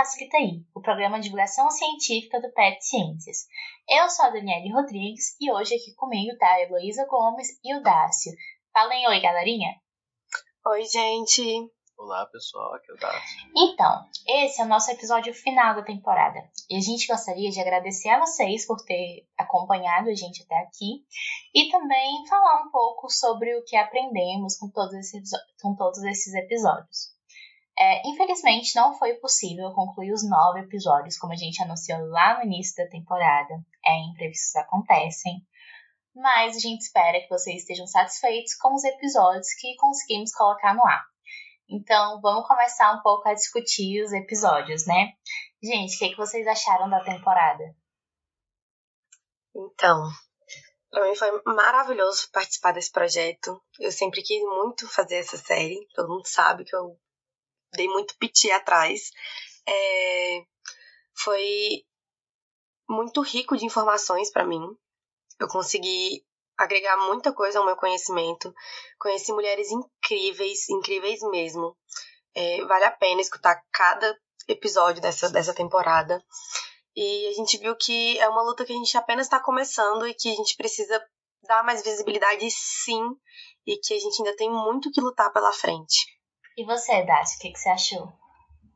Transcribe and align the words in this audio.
Facilita 0.00 0.38
aí, 0.38 0.64
o 0.74 0.80
programa 0.80 1.18
de 1.18 1.24
divulgação 1.24 1.70
científica 1.70 2.40
do 2.40 2.50
PET 2.52 2.82
Ciências. 2.82 3.46
Eu 3.86 4.08
sou 4.08 4.24
a 4.24 4.30
Daniele 4.30 4.72
Rodrigues 4.72 5.36
e 5.38 5.52
hoje 5.52 5.74
aqui 5.74 5.94
comigo 5.94 6.34
tá 6.38 6.46
a 6.46 6.62
Heloísa 6.62 7.04
Gomes 7.04 7.48
e 7.62 7.76
o 7.76 7.82
Dácio. 7.82 8.32
Falem 8.72 9.06
oi, 9.08 9.20
galerinha! 9.20 9.68
Oi, 10.68 10.84
gente! 10.84 11.42
Olá, 11.98 12.24
pessoal, 12.32 12.76
aqui 12.76 12.90
é 12.90 12.94
o 12.94 12.96
Dácio. 12.96 13.50
Então, 13.54 14.06
esse 14.26 14.62
é 14.62 14.64
o 14.64 14.68
nosso 14.68 14.90
episódio 14.90 15.34
final 15.34 15.74
da 15.74 15.82
temporada. 15.82 16.48
E 16.70 16.78
a 16.78 16.80
gente 16.80 17.06
gostaria 17.06 17.50
de 17.50 17.60
agradecer 17.60 18.08
a 18.08 18.20
vocês 18.20 18.66
por 18.66 18.82
ter 18.82 19.28
acompanhado 19.36 20.08
a 20.08 20.14
gente 20.14 20.42
até 20.44 20.60
aqui 20.60 21.04
e 21.54 21.68
também 21.68 22.26
falar 22.26 22.62
um 22.62 22.70
pouco 22.70 23.10
sobre 23.10 23.54
o 23.54 23.62
que 23.64 23.76
aprendemos 23.76 24.56
com 24.56 24.70
todos 24.70 24.94
esses, 24.94 25.28
com 25.60 25.76
todos 25.76 26.02
esses 26.04 26.32
episódios. 26.32 27.09
É, 27.80 28.02
infelizmente, 28.06 28.76
não 28.76 28.92
foi 28.98 29.14
possível 29.14 29.72
concluir 29.72 30.12
os 30.12 30.28
nove 30.28 30.60
episódios, 30.60 31.16
como 31.16 31.32
a 31.32 31.36
gente 31.36 31.62
anunciou 31.62 31.98
lá 32.08 32.36
no 32.36 32.44
início 32.44 32.76
da 32.76 32.90
temporada. 32.90 33.54
É, 33.86 33.96
imprevistos 34.10 34.54
acontecem. 34.56 35.42
Mas 36.14 36.56
a 36.56 36.58
gente 36.58 36.82
espera 36.82 37.22
que 37.22 37.28
vocês 37.30 37.62
estejam 37.62 37.86
satisfeitos 37.86 38.54
com 38.56 38.74
os 38.74 38.84
episódios 38.84 39.54
que 39.58 39.76
conseguimos 39.76 40.30
colocar 40.34 40.74
no 40.74 40.86
ar. 40.86 41.02
Então, 41.70 42.20
vamos 42.20 42.46
começar 42.46 42.92
um 42.92 43.00
pouco 43.00 43.26
a 43.26 43.32
discutir 43.32 44.04
os 44.04 44.12
episódios, 44.12 44.86
né? 44.86 45.14
Gente, 45.62 45.96
o 45.96 45.98
que, 46.00 46.10
que 46.10 46.16
vocês 46.16 46.46
acharam 46.46 46.90
da 46.90 47.02
temporada? 47.02 47.64
Então, 49.56 50.06
para 50.90 51.08
mim 51.08 51.16
foi 51.16 51.30
maravilhoso 51.46 52.28
participar 52.30 52.72
desse 52.72 52.92
projeto. 52.92 53.58
Eu 53.78 53.90
sempre 53.90 54.20
quis 54.22 54.42
muito 54.42 54.86
fazer 54.86 55.16
essa 55.16 55.38
série. 55.38 55.86
Todo 55.94 56.10
mundo 56.10 56.26
sabe 56.26 56.64
que 56.64 56.76
eu 56.76 56.98
dei 57.72 57.88
muito 57.88 58.16
piti 58.18 58.50
atrás. 58.50 59.10
É... 59.66 60.44
Foi 61.22 61.84
muito 62.88 63.20
rico 63.20 63.56
de 63.56 63.64
informações 63.64 64.30
para 64.30 64.46
mim. 64.46 64.62
Eu 65.38 65.48
consegui 65.48 66.24
agregar 66.56 66.96
muita 67.06 67.32
coisa 67.32 67.58
ao 67.58 67.64
meu 67.64 67.76
conhecimento. 67.76 68.54
Conheci 68.98 69.32
mulheres 69.32 69.70
incríveis, 69.70 70.68
incríveis 70.68 71.20
mesmo. 71.30 71.76
É, 72.34 72.64
vale 72.64 72.84
a 72.84 72.90
pena 72.90 73.20
escutar 73.20 73.60
cada 73.72 74.16
episódio 74.46 75.00
dessa, 75.00 75.30
dessa 75.30 75.54
temporada. 75.54 76.22
E 76.94 77.28
a 77.28 77.32
gente 77.32 77.56
viu 77.58 77.74
que 77.76 78.18
é 78.18 78.28
uma 78.28 78.42
luta 78.42 78.64
que 78.64 78.72
a 78.72 78.76
gente 78.76 78.96
apenas 78.96 79.26
está 79.26 79.40
começando 79.40 80.06
e 80.06 80.14
que 80.14 80.30
a 80.30 80.34
gente 80.34 80.56
precisa 80.56 81.02
dar 81.46 81.64
mais 81.64 81.82
visibilidade, 81.82 82.50
sim, 82.50 83.02
e 83.66 83.76
que 83.78 83.94
a 83.94 83.98
gente 83.98 84.20
ainda 84.20 84.36
tem 84.36 84.50
muito 84.50 84.90
que 84.90 85.00
lutar 85.00 85.32
pela 85.32 85.52
frente. 85.52 86.06
E 86.56 86.64
você, 86.64 87.04
Dácio, 87.04 87.38
o 87.38 87.40
que, 87.40 87.52
que 87.52 87.58
você 87.58 87.68
achou? 87.68 88.12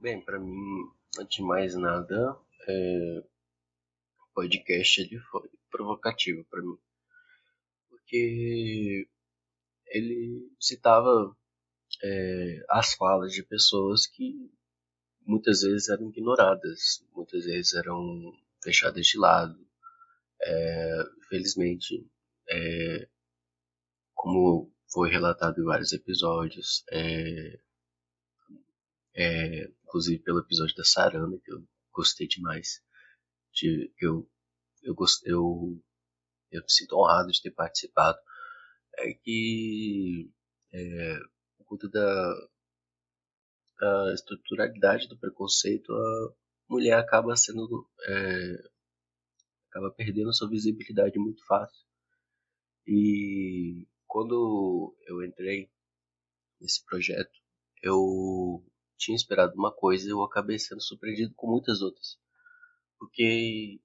Bem, 0.00 0.20
para 0.20 0.38
mim, 0.38 0.90
antes 1.18 1.36
de 1.36 1.42
mais 1.42 1.74
nada, 1.74 2.36
é... 2.68 3.22
o 4.20 4.34
podcast 4.34 5.00
ele 5.00 5.18
foi 5.30 5.48
provocativo 5.70 6.44
para 6.44 6.62
mim 6.62 6.78
porque 8.04 9.08
ele 9.86 10.48
citava 10.60 11.34
é, 12.02 12.64
as 12.68 12.94
falas 12.94 13.32
de 13.32 13.42
pessoas 13.42 14.06
que 14.06 14.50
muitas 15.26 15.62
vezes 15.62 15.88
eram 15.88 16.10
ignoradas, 16.10 17.04
muitas 17.14 17.44
vezes 17.44 17.74
eram 17.74 18.32
deixadas 18.62 19.06
de 19.06 19.18
lado. 19.18 19.58
É, 20.42 21.02
felizmente, 21.28 22.06
é, 22.48 23.08
como 24.14 24.70
foi 24.94 25.10
relatado 25.10 25.60
em 25.60 25.64
vários 25.64 25.92
episódios, 25.92 26.84
é, 26.90 27.60
é, 29.16 29.64
inclusive 29.84 30.22
pelo 30.22 30.38
episódio 30.38 30.74
da 30.76 30.84
Sarana, 30.84 31.36
que 31.44 31.52
eu 31.52 31.66
gostei 31.92 32.28
demais, 32.28 32.80
de, 33.52 33.92
eu, 34.00 34.30
eu, 34.82 34.94
eu 35.24 35.82
eu 36.52 36.62
me 36.62 36.70
sinto 36.70 36.96
honrado 36.96 37.32
de 37.32 37.42
ter 37.42 37.50
participado, 37.50 38.18
é 38.96 39.12
que 39.12 40.30
é, 40.72 41.18
por 41.58 41.64
conta 41.66 41.88
da, 41.88 42.48
da 43.80 44.14
estruturalidade 44.14 45.08
do 45.08 45.18
preconceito, 45.18 45.92
a 45.92 46.34
mulher 46.68 46.98
acaba 46.98 47.36
sendo 47.36 47.88
é, 48.08 48.70
acaba 49.68 49.90
perdendo 49.90 50.32
sua 50.32 50.48
visibilidade 50.48 51.18
muito 51.18 51.44
fácil. 51.46 51.84
E 52.86 53.88
quando 54.14 54.94
eu 55.08 55.24
entrei 55.24 55.68
nesse 56.60 56.84
projeto, 56.84 57.32
eu 57.82 58.64
tinha 58.96 59.16
esperado 59.16 59.54
uma 59.56 59.74
coisa 59.74 60.06
e 60.06 60.10
eu 60.10 60.22
acabei 60.22 60.56
sendo 60.56 60.80
surpreendido 60.80 61.34
com 61.34 61.50
muitas 61.50 61.82
outras. 61.82 62.16
Porque 62.96 63.80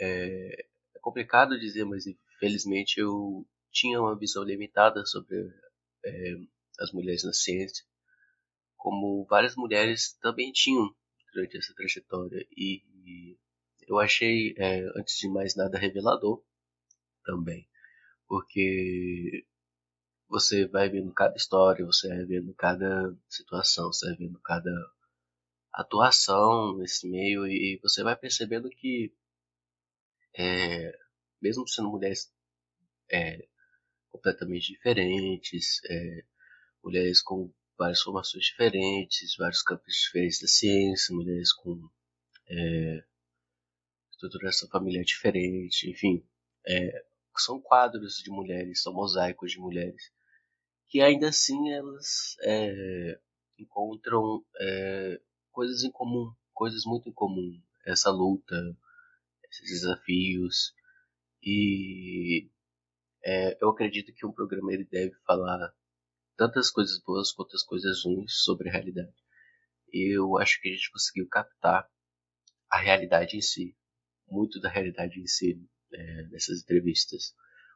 é, 0.00 0.66
é 0.96 0.98
complicado 1.00 1.56
dizer, 1.60 1.84
mas 1.84 2.08
infelizmente 2.08 2.98
eu 2.98 3.46
tinha 3.70 4.00
uma 4.00 4.18
visão 4.18 4.42
limitada 4.42 5.06
sobre 5.06 5.36
é, 6.04 6.34
as 6.80 6.92
mulheres 6.92 7.22
na 7.22 7.32
ciência, 7.32 7.86
como 8.76 9.24
várias 9.30 9.54
mulheres 9.54 10.18
também 10.20 10.50
tinham 10.50 10.92
durante 11.32 11.56
essa 11.56 11.72
trajetória. 11.76 12.44
E, 12.56 12.82
e 13.04 13.38
eu 13.86 14.00
achei, 14.00 14.56
é, 14.58 14.80
antes 14.96 15.16
de 15.20 15.28
mais 15.28 15.54
nada, 15.54 15.78
revelador 15.78 16.42
também, 17.24 17.68
porque 18.26 19.46
você 20.28 20.66
vai 20.66 20.88
vendo 20.88 21.12
cada 21.12 21.34
história, 21.36 21.84
você 21.84 22.08
vai 22.08 22.24
vendo 22.24 22.54
cada 22.54 23.16
situação, 23.28 23.92
você 23.92 24.06
vai 24.06 24.16
vendo 24.16 24.38
cada 24.40 24.70
atuação 25.72 26.76
nesse 26.76 27.08
meio 27.08 27.46
e 27.46 27.78
você 27.82 28.02
vai 28.02 28.16
percebendo 28.16 28.68
que 28.68 29.12
é, 30.34 30.98
mesmo 31.40 31.66
sendo 31.66 31.90
mulheres 31.90 32.32
é, 33.10 33.48
completamente 34.10 34.72
diferentes, 34.72 35.80
é, 35.88 36.24
mulheres 36.82 37.22
com 37.22 37.52
várias 37.76 38.02
formações 38.02 38.44
diferentes, 38.44 39.36
vários 39.36 39.62
campos 39.62 39.94
diferentes 39.94 40.40
da 40.40 40.48
ciência, 40.48 41.14
mulheres 41.14 41.52
com 41.52 41.88
é, 42.48 43.04
estruturação 44.10 44.68
familiar 44.68 45.04
diferente, 45.04 45.88
enfim, 45.88 46.26
é, 46.66 47.04
são 47.36 47.60
quadros 47.60 48.16
de 48.16 48.30
mulheres, 48.30 48.82
são 48.82 48.92
mosaicos 48.92 49.52
de 49.52 49.58
mulheres, 49.58 50.12
que 50.88 51.00
ainda 51.00 51.28
assim 51.28 51.70
elas 51.72 52.36
é, 52.42 53.20
encontram 53.58 54.44
é, 54.58 55.20
coisas 55.52 55.84
em 55.84 55.90
comum, 55.90 56.32
coisas 56.54 56.84
muito 56.84 57.08
em 57.08 57.12
comum, 57.12 57.60
essa 57.86 58.10
luta, 58.10 58.56
esses 59.50 59.80
desafios. 59.80 60.72
E 61.42 62.50
é, 63.24 63.56
eu 63.62 63.68
acredito 63.68 64.12
que 64.14 64.26
um 64.26 64.32
programa 64.32 64.72
ele 64.72 64.84
deve 64.84 65.14
falar 65.26 65.72
tantas 66.36 66.70
coisas 66.70 66.98
boas 67.02 67.32
quanto 67.32 67.54
as 67.54 67.62
coisas 67.62 68.04
ruins 68.04 68.42
sobre 68.42 68.68
a 68.68 68.72
realidade. 68.72 69.14
Eu 69.92 70.38
acho 70.38 70.60
que 70.60 70.68
a 70.68 70.72
gente 70.72 70.90
conseguiu 70.90 71.28
captar 71.28 71.88
a 72.70 72.78
realidade 72.78 73.36
em 73.36 73.40
si, 73.40 73.76
muito 74.26 74.60
da 74.60 74.68
realidade 74.68 75.20
em 75.20 75.26
si 75.26 75.60
é, 75.92 76.22
nessas 76.28 76.62
entrevistas, 76.62 77.34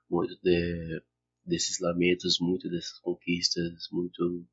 muito 0.08 0.38
de, 0.42 1.02
desses 1.44 1.78
lamentos, 1.80 2.38
muito 2.41 2.69
dessas 2.70 2.98
conquistas, 3.00 3.88
muito 3.91 4.47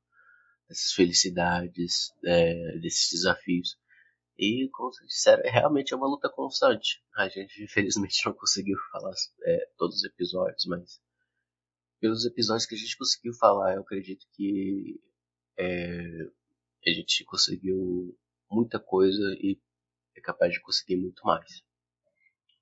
dessas 0.68 0.92
felicidades, 0.94 2.12
é, 2.26 2.78
desses 2.80 3.10
desafios. 3.12 3.78
E, 4.38 4.70
como 4.72 4.92
vocês 4.92 5.08
disseram, 5.08 5.44
é 5.44 5.50
realmente 5.50 5.94
é 5.94 5.98
uma 5.98 6.08
luta 6.08 6.30
constante. 6.30 7.02
A 7.16 7.28
gente, 7.28 7.62
infelizmente, 7.64 8.26
não 8.26 8.34
conseguiu 8.34 8.78
falar 8.92 9.14
é, 9.44 9.70
todos 9.78 9.98
os 9.98 10.04
episódios, 10.06 10.66
mas 10.66 11.02
pelos 12.00 12.26
episódios 12.26 12.66
que 12.66 12.76
a 12.76 12.78
gente 12.78 12.98
conseguiu 12.98 13.34
falar, 13.34 13.76
eu 13.76 13.82
acredito 13.82 14.26
que 14.34 15.00
é, 15.58 16.02
a 16.88 16.90
gente 16.90 17.26
conseguiu 17.26 18.18
muita 18.50 18.80
coisa 18.80 19.36
e 19.42 19.60
é 20.16 20.22
capaz 20.22 20.54
de 20.54 20.62
conseguir 20.62 20.96
muito 20.96 21.22
mais. 21.26 21.62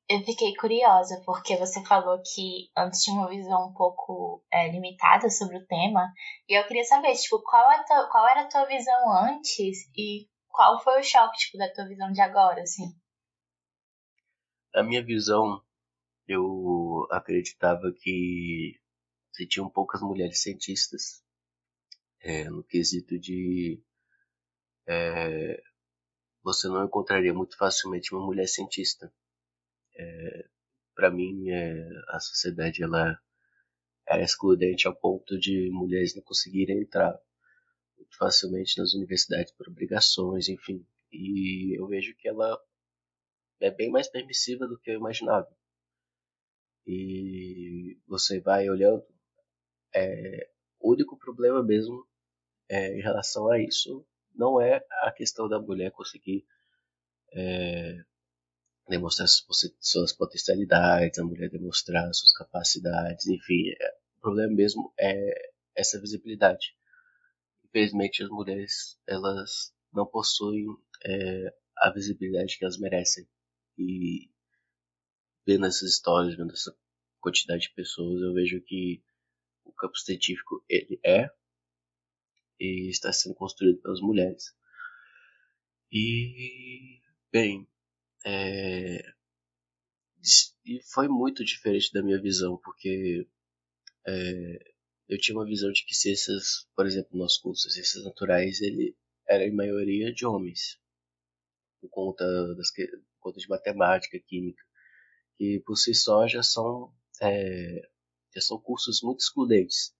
Eu 0.10 0.24
fiquei 0.24 0.56
curiosa 0.56 1.22
porque 1.26 1.58
você 1.58 1.84
falou 1.84 2.22
que 2.24 2.70
antes 2.78 3.04
tinha 3.04 3.18
uma 3.18 3.28
visão 3.28 3.70
um 3.70 3.74
pouco 3.74 4.42
é, 4.52 4.72
limitada 4.72 5.30
sobre 5.30 5.58
o 5.58 5.66
tema 5.66 6.14
e 6.48 6.58
eu 6.58 6.66
queria 6.66 6.86
saber 6.86 7.14
tipo 7.16 7.42
qual, 7.42 7.70
é 7.72 7.84
tua, 7.84 8.10
qual 8.10 8.28
era 8.30 8.42
a 8.44 8.48
tua 8.48 8.66
visão 8.66 9.12
antes 9.12 9.80
e 9.98 10.30
qual 10.48 10.82
foi 10.82 11.00
o 11.00 11.04
choque, 11.04 11.38
tipo, 11.38 11.58
da 11.58 11.72
tua 11.74 11.88
visão 11.88 12.12
de 12.12 12.22
agora, 12.22 12.62
assim? 12.62 12.96
A 14.74 14.82
minha 14.82 15.04
visão, 15.04 15.62
eu 16.28 17.06
acreditava 17.12 17.92
que 18.02 18.80
se 19.34 19.46
tinham 19.46 19.70
poucas 19.70 20.02
mulheres 20.02 20.42
cientistas 20.42 21.22
é, 22.22 22.46
no 22.46 22.64
quesito 22.64 23.20
de 23.20 23.84
é, 24.88 25.62
você 26.42 26.68
não 26.70 26.86
encontraria 26.86 27.34
muito 27.34 27.58
facilmente 27.58 28.16
uma 28.16 28.26
mulher 28.26 28.48
cientista. 28.48 29.14
É, 29.98 30.46
Para 30.96 31.12
mim, 31.12 31.50
é, 31.50 31.90
a 32.10 32.20
sociedade 32.20 32.84
ela 32.84 33.20
era 34.08 34.24
excludente 34.24 34.88
ao 34.88 34.96
ponto 34.96 35.40
de 35.40 35.70
mulheres 35.72 36.16
não 36.16 36.24
conseguirem 36.24 36.82
entrar 36.82 37.20
muito 37.98 38.18
facilmente 38.18 38.80
nas 38.80 38.94
universidades 38.94 39.54
por 39.54 39.70
obrigações, 39.70 40.50
enfim, 40.50 40.86
E 41.12 41.78
eu 41.80 41.88
vejo 41.88 42.16
que 42.18 42.28
ela 42.28 42.60
é 43.60 43.72
bem 43.72 43.90
mais 43.92 44.08
permissiva 44.10 44.68
do 44.68 44.80
que 44.80 44.92
eu 44.92 44.96
imaginava. 44.96 45.50
E 46.86 48.00
você 48.08 48.40
vai 48.40 48.70
olhando, 48.70 49.04
é, 49.94 50.50
o 50.80 50.92
único 50.94 51.18
problema 51.18 51.64
mesmo 51.64 52.08
é, 52.70 52.98
em 52.98 53.02
relação 53.02 53.50
a 53.52 53.60
isso 53.60 54.06
não 54.34 54.62
é 54.62 54.84
a 55.04 55.12
questão 55.12 55.50
da 55.50 55.60
mulher 55.60 55.92
conseguir 55.92 56.46
é, 57.34 57.98
demonstrar 58.88 59.28
suas 59.28 60.14
potencialidades, 60.14 61.20
a 61.20 61.24
mulher 61.24 61.50
demonstrar 61.50 62.14
suas 62.14 62.32
capacidades, 62.32 63.28
enfim, 63.28 63.70
é, 63.70 63.98
o 64.18 64.22
problema 64.22 64.54
mesmo 64.54 64.94
é 65.00 65.52
essa 65.76 66.00
visibilidade. 66.00 66.76
Infelizmente, 67.66 68.24
as 68.24 68.30
mulheres 68.30 69.00
elas 69.06 69.74
não 69.94 70.06
possuem 70.06 70.66
é, 71.06 71.54
a 71.78 71.92
visibilidade 71.92 72.58
que 72.58 72.64
elas 72.64 72.78
merecem. 72.78 73.28
E 73.78 74.30
vendo 75.46 75.66
essas 75.66 75.92
histórias, 75.92 76.36
vendo 76.36 76.54
essa 76.54 76.76
quantidade 77.20 77.64
de 77.64 77.74
pessoas, 77.74 78.22
eu 78.22 78.34
vejo 78.34 78.62
que 78.62 79.04
o 79.64 79.72
campo 79.72 79.98
científico 79.98 80.64
ele 80.68 81.00
é 81.04 81.30
e 82.60 82.90
está 82.90 83.12
sendo 83.14 83.36
construído 83.36 83.82
pelas 83.82 84.02
mulheres. 84.02 84.56
E 85.92 87.00
bem, 87.32 87.68
é, 88.30 89.02
e 90.66 90.82
foi 90.92 91.08
muito 91.08 91.46
diferente 91.46 91.94
da 91.94 92.04
minha 92.04 92.22
visão, 92.22 92.58
porque 92.58 93.26
é, 94.06 94.74
eu 95.08 95.18
tinha 95.18 95.38
uma 95.38 95.46
visão 95.46 95.72
de 95.72 95.86
que 95.86 95.96
ciências, 95.96 96.68
por 96.76 96.86
exemplo, 96.86 97.12
no 97.14 97.20
nosso 97.20 97.42
curso, 97.42 97.70
ciências 97.70 98.04
naturais, 98.04 98.60
ele 98.60 98.98
era 99.30 99.46
em 99.46 99.56
maioria 99.56 100.14
de 100.14 100.26
homens, 100.26 100.78
por 101.80 101.90
conta, 101.90 102.26
das, 102.56 102.70
por 102.72 103.20
conta 103.20 103.40
de 103.40 103.48
matemática, 103.48 104.20
química, 104.20 104.62
que 105.38 105.62
por 105.66 105.78
si 105.78 105.94
só 105.94 106.28
já 106.28 106.44
são, 106.44 106.94
é, 107.22 107.90
já 108.36 108.42
são 108.42 108.60
cursos 108.60 109.02
muito 109.02 109.22
excludentes. 109.22 109.96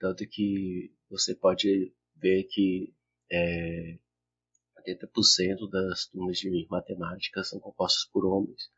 Tanto 0.00 0.26
que 0.26 0.92
você 1.08 1.32
pode 1.32 1.94
ver 2.16 2.42
que 2.44 2.92
é, 3.30 3.98
80% 4.86 5.70
das 5.70 6.06
turmas 6.06 6.38
de 6.38 6.66
matemática 6.68 7.42
são 7.42 7.60
compostas 7.60 8.04
por 8.10 8.24
homens. 8.24 8.70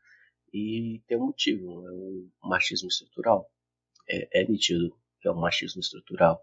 E 0.53 1.01
tem 1.07 1.17
um 1.17 1.27
motivo, 1.27 1.87
é 1.87 1.91
um 1.91 2.29
machismo 2.43 2.87
estrutural. 2.87 3.51
É, 4.07 4.41
é 4.41 4.47
nítido 4.47 4.97
que 5.19 5.27
é 5.27 5.31
um 5.31 5.39
machismo 5.39 5.81
estrutural, 5.81 6.41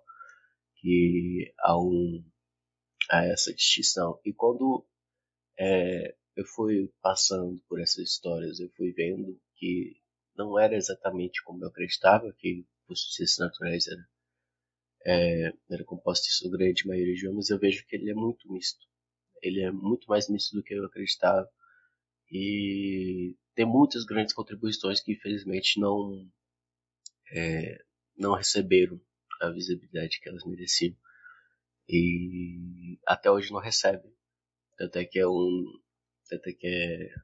que 0.77 1.55
há, 1.61 1.79
um, 1.79 2.25
há 3.11 3.25
essa 3.25 3.55
distinção. 3.55 4.21
E 4.25 4.33
quando 4.33 4.85
é, 5.59 6.17
eu 6.37 6.45
fui 6.45 6.93
passando 7.01 7.63
por 7.69 7.81
essas 7.81 8.11
histórias, 8.11 8.59
eu 8.59 8.69
fui 8.77 8.93
vendo 8.93 9.41
que 9.57 9.97
não 10.37 10.59
era 10.59 10.75
exatamente 10.75 11.43
como 11.45 11.63
eu 11.63 11.69
acreditava, 11.69 12.33
que 12.39 12.67
os 12.89 13.15
ciências 13.15 13.39
naturais 13.39 13.87
era, 13.87 14.09
é, 15.07 15.53
era 15.71 15.85
composto 15.85 16.27
de 16.27 16.35
sua 16.35 16.51
grande 16.51 16.87
maioria 16.87 17.15
de 17.15 17.29
homens, 17.29 17.51
eu 17.51 17.59
vejo 17.59 17.87
que 17.87 17.97
ele 17.97 18.11
é 18.11 18.15
muito 18.15 18.51
misto 18.53 18.92
ele 19.43 19.61
é 19.61 19.71
muito 19.71 20.07
mais 20.07 20.29
misto 20.29 20.55
do 20.55 20.63
que 20.63 20.75
eu 20.75 20.85
acreditava. 20.85 21.49
E 22.31 23.37
tem 23.55 23.67
muitas 23.67 24.05
grandes 24.05 24.33
contribuições 24.33 25.01
que 25.01 25.13
infelizmente 25.13 25.79
não, 25.81 26.27
é, 27.31 27.85
não 28.17 28.35
receberam 28.35 29.01
a 29.41 29.51
visibilidade 29.51 30.21
que 30.21 30.29
elas 30.29 30.45
mereciam. 30.45 30.97
E 31.89 32.99
até 33.07 33.31
hoje 33.31 33.53
não 33.53 33.61
recebem. 33.61 34.15
Tanto 34.79 34.97
é 34.97 35.05
que 35.05 35.19
é 35.19 35.27
um. 35.27 35.65
Tanto 36.29 36.49
é 36.49 36.53
que 36.53 36.67
é, 36.67 37.15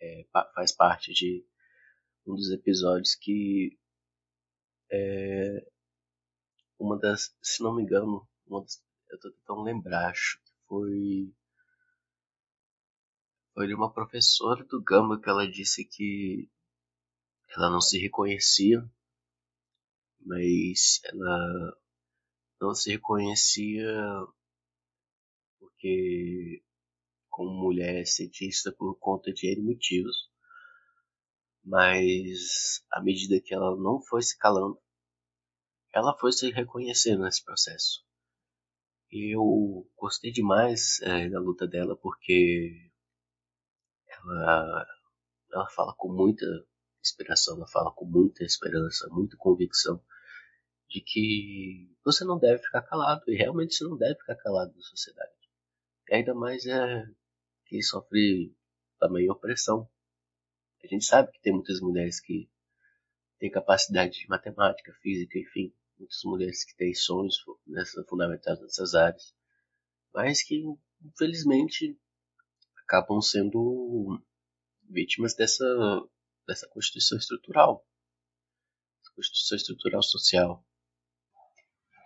é 0.00 0.26
faz 0.54 0.72
parte 0.72 1.12
de 1.12 1.44
um 2.26 2.34
dos 2.34 2.50
episódios 2.50 3.14
que 3.14 3.78
é, 4.90 5.66
uma 6.78 6.98
das, 6.98 7.34
se 7.42 7.62
não 7.62 7.74
me 7.74 7.82
engano, 7.82 8.28
uma 8.46 8.62
das, 8.62 8.82
eu 9.10 9.18
tô 9.18 9.30
tentando 9.32 9.62
lembrar, 9.62 10.10
acho 10.10 10.40
foi 10.68 11.34
foi 13.54 13.72
uma 13.74 13.92
professora 13.92 14.62
do 14.64 14.82
Gama 14.82 15.20
que 15.20 15.30
ela 15.30 15.50
disse 15.50 15.84
que 15.84 16.50
ela 17.56 17.70
não 17.70 17.80
se 17.80 17.98
reconhecia, 17.98 18.86
mas 20.20 21.00
ela 21.04 21.78
não 22.60 22.74
se 22.74 22.90
reconhecia 22.90 23.86
porque 25.58 26.62
como 27.30 27.50
mulher 27.50 28.06
cientista 28.06 28.72
por 28.72 28.98
conta 28.98 29.32
de 29.32 29.46
N 29.48 29.62
motivos. 29.62 30.30
Mas 31.62 32.84
à 32.90 33.02
medida 33.02 33.40
que 33.40 33.54
ela 33.54 33.76
não 33.76 34.00
foi 34.00 34.22
se 34.22 34.38
calando, 34.38 34.80
ela 35.94 36.16
foi 36.18 36.32
se 36.32 36.50
reconhecendo 36.50 37.24
nesse 37.24 37.44
processo. 37.44 38.05
Eu 39.10 39.88
gostei 39.96 40.32
demais 40.32 41.00
é, 41.02 41.28
da 41.28 41.38
luta 41.38 41.66
dela 41.66 41.96
porque 41.96 42.90
ela, 44.08 44.86
ela 45.52 45.70
fala 45.70 45.94
com 45.96 46.12
muita 46.12 46.44
inspiração, 47.00 47.56
ela 47.56 47.68
fala 47.68 47.92
com 47.92 48.04
muita 48.04 48.44
esperança, 48.44 49.08
muita 49.10 49.36
convicção 49.36 50.02
de 50.88 51.00
que 51.00 51.90
você 52.04 52.24
não 52.24 52.38
deve 52.38 52.62
ficar 52.62 52.82
calado 52.82 53.22
e 53.28 53.36
realmente 53.36 53.76
você 53.76 53.84
não 53.84 53.96
deve 53.96 54.18
ficar 54.18 54.36
calado 54.36 54.74
na 54.74 54.82
sociedade. 54.82 55.32
E 56.08 56.14
ainda 56.14 56.34
mais 56.34 56.66
é 56.66 57.04
quem 57.66 57.82
sofre 57.82 58.54
também 58.98 59.30
opressão. 59.30 59.88
A 60.82 60.86
gente 60.86 61.04
sabe 61.04 61.32
que 61.32 61.40
tem 61.40 61.52
muitas 61.52 61.80
mulheres 61.80 62.20
que 62.20 62.48
têm 63.38 63.50
capacidade 63.50 64.18
de 64.18 64.28
matemática, 64.28 64.92
física, 65.02 65.38
enfim, 65.38 65.74
muitas 65.98 66.20
mulheres 66.24 66.64
que 66.64 66.76
têm 66.76 66.94
sonhos 66.94 67.36
nessa, 67.66 68.04
fundamentados 68.08 68.62
nessas 68.62 68.94
áreas, 68.94 69.34
mas 70.12 70.42
que 70.42 70.62
infelizmente 71.02 71.98
acabam 72.82 73.20
sendo 73.20 74.20
vítimas 74.88 75.34
dessa, 75.34 75.64
dessa 76.46 76.68
constituição 76.68 77.18
estrutural, 77.18 77.84
constituição 79.16 79.56
estrutural 79.56 80.02
social. 80.02 80.64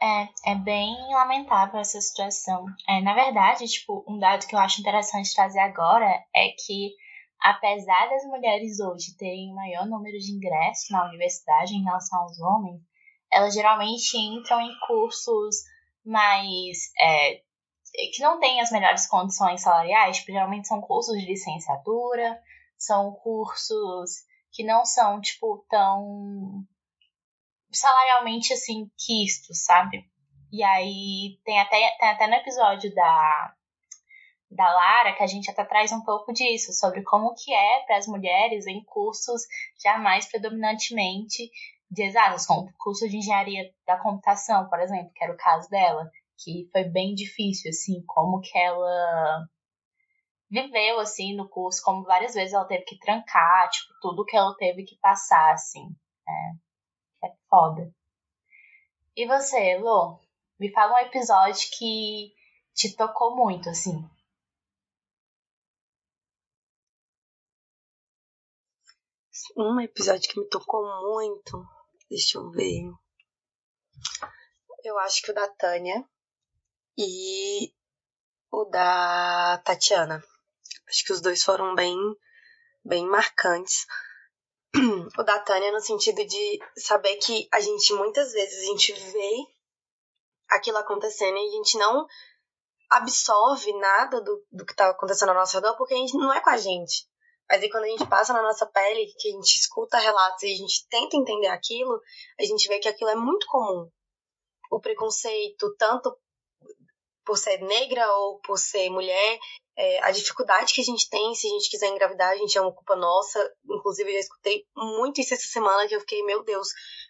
É, 0.02 0.52
é 0.52 0.54
bem 0.54 0.96
lamentável 1.12 1.78
essa 1.78 2.00
situação. 2.00 2.64
É, 2.88 3.02
na 3.02 3.12
verdade, 3.12 3.66
tipo, 3.66 4.02
um 4.08 4.18
dado 4.18 4.46
que 4.46 4.54
eu 4.54 4.58
acho 4.58 4.80
interessante 4.80 5.34
trazer 5.34 5.58
agora 5.58 6.06
é 6.34 6.48
que, 6.56 6.94
apesar 7.38 8.08
das 8.08 8.24
mulheres 8.24 8.80
hoje 8.80 9.14
terem 9.18 9.52
maior 9.52 9.86
número 9.86 10.18
de 10.18 10.32
ingressos 10.32 10.88
na 10.88 11.06
universidade 11.06 11.74
em 11.74 11.84
relação 11.84 12.18
aos 12.20 12.40
homens, 12.40 12.80
elas 13.32 13.54
geralmente 13.54 14.16
entram 14.16 14.60
em 14.60 14.78
cursos 14.86 15.56
mais. 16.04 16.90
É, 17.00 17.42
que 18.12 18.22
não 18.22 18.38
têm 18.38 18.60
as 18.60 18.70
melhores 18.70 19.06
condições 19.06 19.62
salariais, 19.62 20.18
tipo, 20.18 20.32
geralmente 20.32 20.68
são 20.68 20.80
cursos 20.80 21.18
de 21.18 21.26
licenciatura, 21.26 22.40
são 22.78 23.12
cursos 23.12 24.10
que 24.52 24.64
não 24.64 24.84
são, 24.84 25.20
tipo, 25.20 25.64
tão 25.68 26.64
salarialmente, 27.72 28.52
assim, 28.52 28.90
quistos, 28.96 29.64
sabe? 29.64 30.04
E 30.52 30.62
aí 30.62 31.38
tem 31.44 31.60
até, 31.60 31.96
tem 31.98 32.08
até 32.08 32.26
no 32.26 32.34
episódio 32.34 32.92
da, 32.94 33.54
da 34.50 34.72
Lara 34.72 35.14
que 35.14 35.22
a 35.22 35.26
gente 35.26 35.50
até 35.50 35.64
traz 35.64 35.92
um 35.92 36.02
pouco 36.02 36.32
disso, 36.32 36.72
sobre 36.72 37.02
como 37.02 37.34
que 37.34 37.54
é 37.54 37.84
para 37.86 37.96
as 37.96 38.06
mulheres 38.06 38.66
em 38.66 38.82
cursos 38.84 39.42
jamais 39.82 40.26
predominantemente 40.26 41.50
de 41.90 42.02
exatas, 42.02 42.46
como 42.46 42.72
curso 42.78 43.08
de 43.08 43.16
engenharia 43.16 43.74
da 43.86 43.98
computação, 43.98 44.68
por 44.68 44.78
exemplo, 44.80 45.10
que 45.12 45.24
era 45.24 45.32
o 45.32 45.36
caso 45.36 45.68
dela, 45.68 46.10
que 46.38 46.68
foi 46.72 46.84
bem 46.84 47.14
difícil, 47.14 47.70
assim, 47.70 48.02
como 48.06 48.40
que 48.40 48.56
ela 48.56 49.48
viveu, 50.48 51.00
assim, 51.00 51.34
no 51.36 51.48
curso, 51.48 51.82
como 51.84 52.04
várias 52.04 52.34
vezes 52.34 52.54
ela 52.54 52.64
teve 52.64 52.84
que 52.84 52.98
trancar, 52.98 53.68
tipo, 53.70 53.92
tudo 54.00 54.24
que 54.24 54.36
ela 54.36 54.54
teve 54.56 54.84
que 54.84 54.96
passar, 54.98 55.52
assim, 55.52 55.88
é, 56.28 57.26
é 57.26 57.32
foda. 57.48 57.92
E 59.16 59.26
você, 59.26 59.76
Lô, 59.78 60.18
me 60.58 60.72
fala 60.72 60.94
um 60.94 60.98
episódio 60.98 61.68
que 61.76 62.32
te 62.74 62.96
tocou 62.96 63.36
muito, 63.36 63.68
assim. 63.68 64.08
Um 69.56 69.80
episódio 69.80 70.28
que 70.30 70.40
me 70.40 70.48
tocou 70.48 70.82
muito 71.02 71.66
Deixa 72.10 72.38
eu 72.38 72.50
ver. 72.50 72.90
Eu 74.82 74.98
acho 74.98 75.22
que 75.22 75.30
o 75.30 75.34
da 75.34 75.46
Tânia 75.46 76.04
e 76.98 77.72
o 78.50 78.64
da 78.64 79.58
Tatiana. 79.64 80.20
Acho 80.88 81.04
que 81.04 81.12
os 81.12 81.20
dois 81.20 81.44
foram 81.44 81.72
bem, 81.76 81.96
bem 82.84 83.06
marcantes. 83.06 83.86
O 85.18 85.22
da 85.22 85.38
Tânia 85.40 85.72
no 85.72 85.80
sentido 85.80 86.24
de 86.24 86.60
saber 86.76 87.16
que 87.16 87.48
a 87.52 87.60
gente 87.60 87.92
muitas 87.94 88.32
vezes 88.32 88.60
a 88.60 88.66
gente 88.66 88.92
vê 88.92 89.46
aquilo 90.48 90.78
acontecendo 90.78 91.36
e 91.36 91.48
a 91.48 91.50
gente 91.50 91.76
não 91.76 92.06
absorve 92.88 93.72
nada 93.78 94.20
do, 94.20 94.46
do 94.50 94.64
que 94.64 94.74
tá 94.74 94.90
acontecendo 94.90 95.30
ao 95.30 95.34
nosso 95.34 95.56
redor 95.56 95.76
porque 95.76 95.94
a 95.94 95.96
gente 95.96 96.16
não 96.16 96.32
é 96.32 96.40
com 96.40 96.50
a 96.50 96.56
gente. 96.56 97.08
Mas 97.50 97.62
aí 97.62 97.68
quando 97.68 97.84
a 97.84 97.88
gente 97.88 98.06
passa 98.06 98.32
na 98.32 98.42
nossa 98.42 98.64
pele, 98.64 99.12
que 99.18 99.28
a 99.28 99.32
gente 99.32 99.56
escuta 99.56 99.98
relatos 99.98 100.42
e 100.44 100.52
a 100.52 100.56
gente 100.56 100.86
tenta 100.88 101.16
entender 101.16 101.48
aquilo, 101.48 102.00
a 102.38 102.44
gente 102.44 102.68
vê 102.68 102.78
que 102.78 102.88
aquilo 102.88 103.10
é 103.10 103.16
muito 103.16 103.44
comum. 103.48 103.90
O 104.70 104.80
preconceito, 104.80 105.74
tanto 105.76 106.16
por 107.24 107.36
ser 107.36 107.58
negra 107.58 108.08
ou 108.18 108.38
por 108.40 108.56
ser 108.56 108.88
mulher, 108.88 109.38
é, 109.76 110.02
a 110.04 110.12
dificuldade 110.12 110.72
que 110.72 110.80
a 110.80 110.84
gente 110.84 111.08
tem 111.08 111.34
se 111.34 111.48
a 111.48 111.50
gente 111.50 111.70
quiser 111.70 111.88
engravidar, 111.88 112.30
a 112.30 112.36
gente 112.36 112.56
é 112.56 112.60
uma 112.60 112.72
culpa 112.72 112.94
nossa. 112.94 113.52
Inclusive, 113.68 114.10
eu 114.10 114.14
já 114.14 114.20
escutei 114.20 114.64
muito 114.76 115.20
isso 115.20 115.34
essa 115.34 115.48
semana 115.48 115.88
que 115.88 115.96
eu 115.96 116.00
fiquei, 116.00 116.22
meu 116.22 116.44
Deus, 116.44 116.68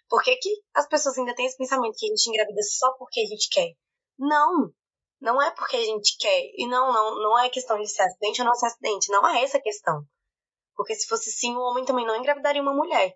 por 0.09 0.23
que, 0.23 0.35
que 0.37 0.49
as 0.73 0.87
pessoas 0.87 1.17
ainda 1.19 1.35
têm 1.35 1.45
esse 1.45 1.57
pensamento 1.57 1.95
que 1.97 2.07
a 2.07 2.09
gente 2.09 2.29
engravida 2.29 2.61
só 2.63 2.91
porque 2.97 3.19
a 3.19 3.25
gente 3.25 3.47
quer? 3.49 3.73
Não, 4.17 4.71
não 5.21 5.39
é 5.39 5.51
porque 5.51 5.75
a 5.77 5.83
gente 5.83 6.17
quer. 6.17 6.51
E 6.55 6.67
não, 6.67 6.91
não, 6.91 7.21
não 7.21 7.39
é 7.39 7.49
questão 7.49 7.79
de 7.79 7.87
ser 7.87 8.01
acidente 8.01 8.41
ou 8.41 8.47
não 8.47 8.55
ser 8.55 8.65
acidente. 8.65 9.11
Não 9.11 9.27
é 9.27 9.43
essa 9.43 9.57
a 9.57 9.61
questão. 9.61 10.03
Porque 10.75 10.95
se 10.95 11.07
fosse 11.07 11.31
sim, 11.31 11.55
o 11.55 11.61
homem 11.61 11.85
também 11.85 12.05
não 12.05 12.15
engravidaria 12.15 12.61
uma 12.61 12.73
mulher. 12.73 13.13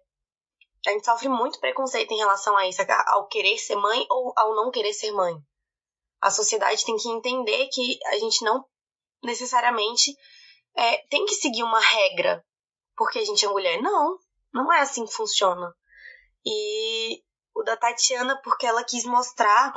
A 0.88 0.92
gente 0.92 1.06
sofre 1.06 1.28
muito 1.28 1.60
preconceito 1.60 2.12
em 2.12 2.18
relação 2.18 2.56
a 2.56 2.68
isso, 2.68 2.82
ao 3.08 3.28
querer 3.28 3.58
ser 3.58 3.76
mãe 3.76 4.06
ou 4.10 4.34
ao 4.38 4.56
não 4.56 4.70
querer 4.70 4.94
ser 4.94 5.12
mãe. 5.12 5.36
A 6.22 6.30
sociedade 6.30 6.86
tem 6.86 6.96
que 6.96 7.10
entender 7.10 7.68
que 7.70 8.00
a 8.06 8.18
gente 8.20 8.44
não 8.44 8.66
necessariamente 9.24 10.16
é, 10.76 10.98
tem 11.08 11.26
que 11.26 11.36
seguir 11.36 11.64
uma 11.64 11.80
regra 11.80 12.46
porque 12.96 13.20
a 13.20 13.26
gente 13.26 13.46
é 13.46 13.50
mulher. 13.50 13.82
Não, 13.82 14.18
não 14.54 14.72
é 14.72 14.80
assim 14.80 15.06
que 15.06 15.14
funciona. 15.14 15.74
E 16.46 17.24
o 17.54 17.64
da 17.64 17.76
Tatiana, 17.78 18.40
porque 18.44 18.66
ela 18.66 18.84
quis 18.84 19.06
mostrar 19.06 19.74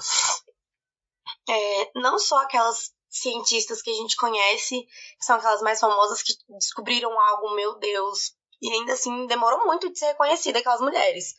é, 1.48 1.90
não 1.94 2.18
só 2.18 2.38
aquelas 2.42 2.92
cientistas 3.08 3.82
que 3.82 3.90
a 3.90 3.94
gente 3.94 4.16
conhece, 4.16 4.82
que 4.82 5.24
são 5.24 5.36
aquelas 5.36 5.62
mais 5.62 5.80
famosas 5.80 6.22
que 6.22 6.34
descobriram 6.48 7.18
algo, 7.18 7.54
meu 7.54 7.78
Deus, 7.78 8.34
e 8.60 8.72
ainda 8.72 8.92
assim 8.92 9.26
demorou 9.26 9.64
muito 9.66 9.90
de 9.90 9.98
ser 9.98 10.06
reconhecida 10.06 10.58
aquelas 10.58 10.80
mulheres. 10.80 11.34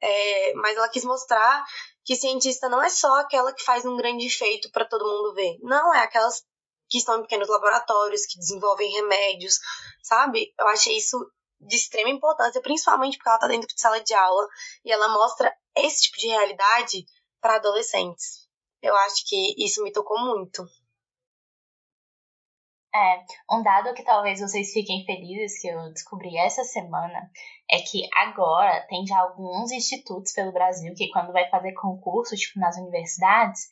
É, 0.00 0.54
mas 0.54 0.76
ela 0.76 0.88
quis 0.88 1.04
mostrar 1.04 1.64
que 2.04 2.16
cientista 2.16 2.68
não 2.68 2.82
é 2.82 2.90
só 2.90 3.20
aquela 3.20 3.52
que 3.52 3.62
faz 3.62 3.84
um 3.84 3.96
grande 3.96 4.28
feito 4.28 4.70
para 4.70 4.84
todo 4.84 5.06
mundo 5.06 5.34
ver. 5.34 5.58
Não, 5.62 5.94
é 5.94 6.00
aquelas 6.00 6.44
que 6.88 6.98
estão 6.98 7.18
em 7.18 7.22
pequenos 7.22 7.48
laboratórios, 7.48 8.26
que 8.26 8.38
desenvolvem 8.38 8.90
remédios, 8.90 9.58
sabe? 10.02 10.52
Eu 10.58 10.68
achei 10.68 10.96
isso 10.96 11.18
de 11.60 11.76
extrema 11.76 12.10
importância, 12.10 12.60
principalmente 12.60 13.16
porque 13.16 13.28
ela 13.28 13.36
está 13.36 13.48
dentro 13.48 13.68
de 13.68 13.80
sala 13.80 14.00
de 14.00 14.12
aula 14.12 14.46
e 14.84 14.92
ela 14.92 15.08
mostra 15.08 15.54
esse 15.76 16.02
tipo 16.02 16.18
de 16.18 16.28
realidade 16.28 17.06
para 17.40 17.56
adolescentes. 17.56 18.46
Eu 18.82 18.94
acho 18.96 19.26
que 19.26 19.54
isso 19.64 19.82
me 19.82 19.92
tocou 19.92 20.18
muito. 20.18 20.66
É, 22.94 23.24
um 23.50 23.60
dado 23.60 23.92
que 23.92 24.04
talvez 24.04 24.38
vocês 24.40 24.72
fiquem 24.72 25.04
felizes 25.04 25.60
que 25.60 25.66
eu 25.66 25.92
descobri 25.92 26.38
essa 26.38 26.62
semana 26.62 27.28
é 27.68 27.78
que 27.78 28.08
agora 28.14 28.86
tem 28.88 29.04
já 29.04 29.18
alguns 29.18 29.72
institutos 29.72 30.32
pelo 30.32 30.52
Brasil 30.52 30.94
que 30.94 31.10
quando 31.10 31.32
vai 31.32 31.50
fazer 31.50 31.72
concurso, 31.72 32.36
tipo 32.36 32.60
nas 32.60 32.76
universidades, 32.76 33.62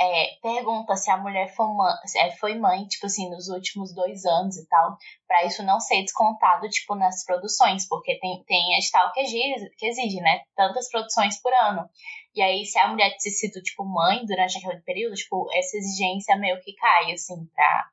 é, 0.00 0.36
pergunta 0.42 0.96
se 0.96 1.08
a 1.08 1.16
mulher 1.16 1.54
foi 1.54 1.66
mãe, 1.66 1.94
é, 2.16 2.30
foi 2.32 2.58
mãe, 2.58 2.84
tipo 2.86 3.06
assim, 3.06 3.30
nos 3.30 3.48
últimos 3.48 3.94
dois 3.94 4.24
anos 4.24 4.56
e 4.56 4.66
tal, 4.66 4.96
para 5.28 5.44
isso 5.44 5.62
não 5.62 5.78
ser 5.78 6.02
descontado, 6.02 6.68
tipo, 6.68 6.96
nas 6.96 7.24
produções, 7.24 7.86
porque 7.86 8.18
tem, 8.18 8.42
tem 8.44 8.74
edital 8.74 9.12
que 9.12 9.20
exige, 9.20 9.70
que 9.78 9.86
exige, 9.86 10.20
né, 10.20 10.40
tantas 10.56 10.88
produções 10.90 11.40
por 11.40 11.52
ano. 11.54 11.88
E 12.34 12.42
aí, 12.42 12.64
se 12.64 12.76
a 12.80 12.88
mulher 12.88 13.16
ter 13.18 13.30
sido, 13.30 13.62
tipo, 13.62 13.84
mãe 13.84 14.24
durante 14.26 14.58
aquele 14.58 14.80
período, 14.80 15.14
tipo, 15.14 15.46
essa 15.54 15.76
exigência 15.76 16.36
meio 16.36 16.60
que 16.60 16.74
cai, 16.74 17.12
assim, 17.12 17.46
pra, 17.54 17.88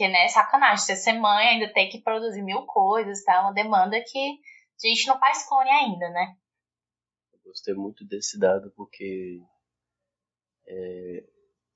porque, 0.00 0.08
né, 0.08 0.28
sacanagem, 0.28 0.78
você 0.78 0.96
ser 0.96 1.12
mãe 1.12 1.46
ainda 1.46 1.70
tem 1.74 1.90
que 1.90 2.00
produzir 2.00 2.40
mil 2.40 2.64
coisas, 2.64 3.22
tá? 3.22 3.42
Uma 3.42 3.52
demanda 3.52 4.02
que 4.02 4.40
a 4.82 4.88
gente 4.88 5.06
não 5.06 5.18
faz 5.18 5.46
clone 5.46 5.68
ainda, 5.68 6.08
né? 6.08 6.38
Eu 7.34 7.40
gostei 7.44 7.74
muito 7.74 8.06
desse 8.06 8.38
dado 8.38 8.72
porque. 8.74 9.42
É, 10.66 11.24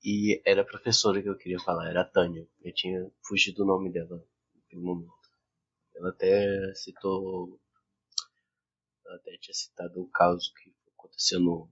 e 0.03 0.41
era 0.43 0.63
a 0.63 0.65
professora 0.65 1.21
que 1.21 1.29
eu 1.29 1.37
queria 1.37 1.59
falar, 1.59 1.87
era 1.87 2.01
a 2.01 2.09
Tânia. 2.09 2.47
Eu 2.63 2.73
tinha 2.73 3.07
fugido 3.27 3.57
do 3.57 3.65
nome 3.65 3.91
dela 3.91 4.19
no 4.73 4.81
momento. 4.81 5.13
Ela 5.95 6.09
até 6.09 6.73
citou. 6.73 7.59
Ela 9.05 9.17
até 9.17 9.37
tinha 9.37 9.53
citado 9.53 10.01
o 10.01 10.09
caso 10.09 10.51
que 10.55 10.73
aconteceu 10.97 11.39
no, 11.39 11.69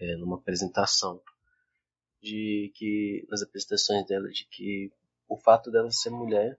é, 0.00 0.16
numa 0.16 0.38
apresentação 0.38 1.22
de 2.22 2.72
que 2.74 3.26
nas 3.28 3.42
apresentações 3.42 4.06
dela 4.06 4.30
de 4.30 4.46
que 4.46 4.90
o 5.28 5.38
fato 5.38 5.70
dela 5.70 5.90
ser 5.90 6.10
mulher 6.10 6.58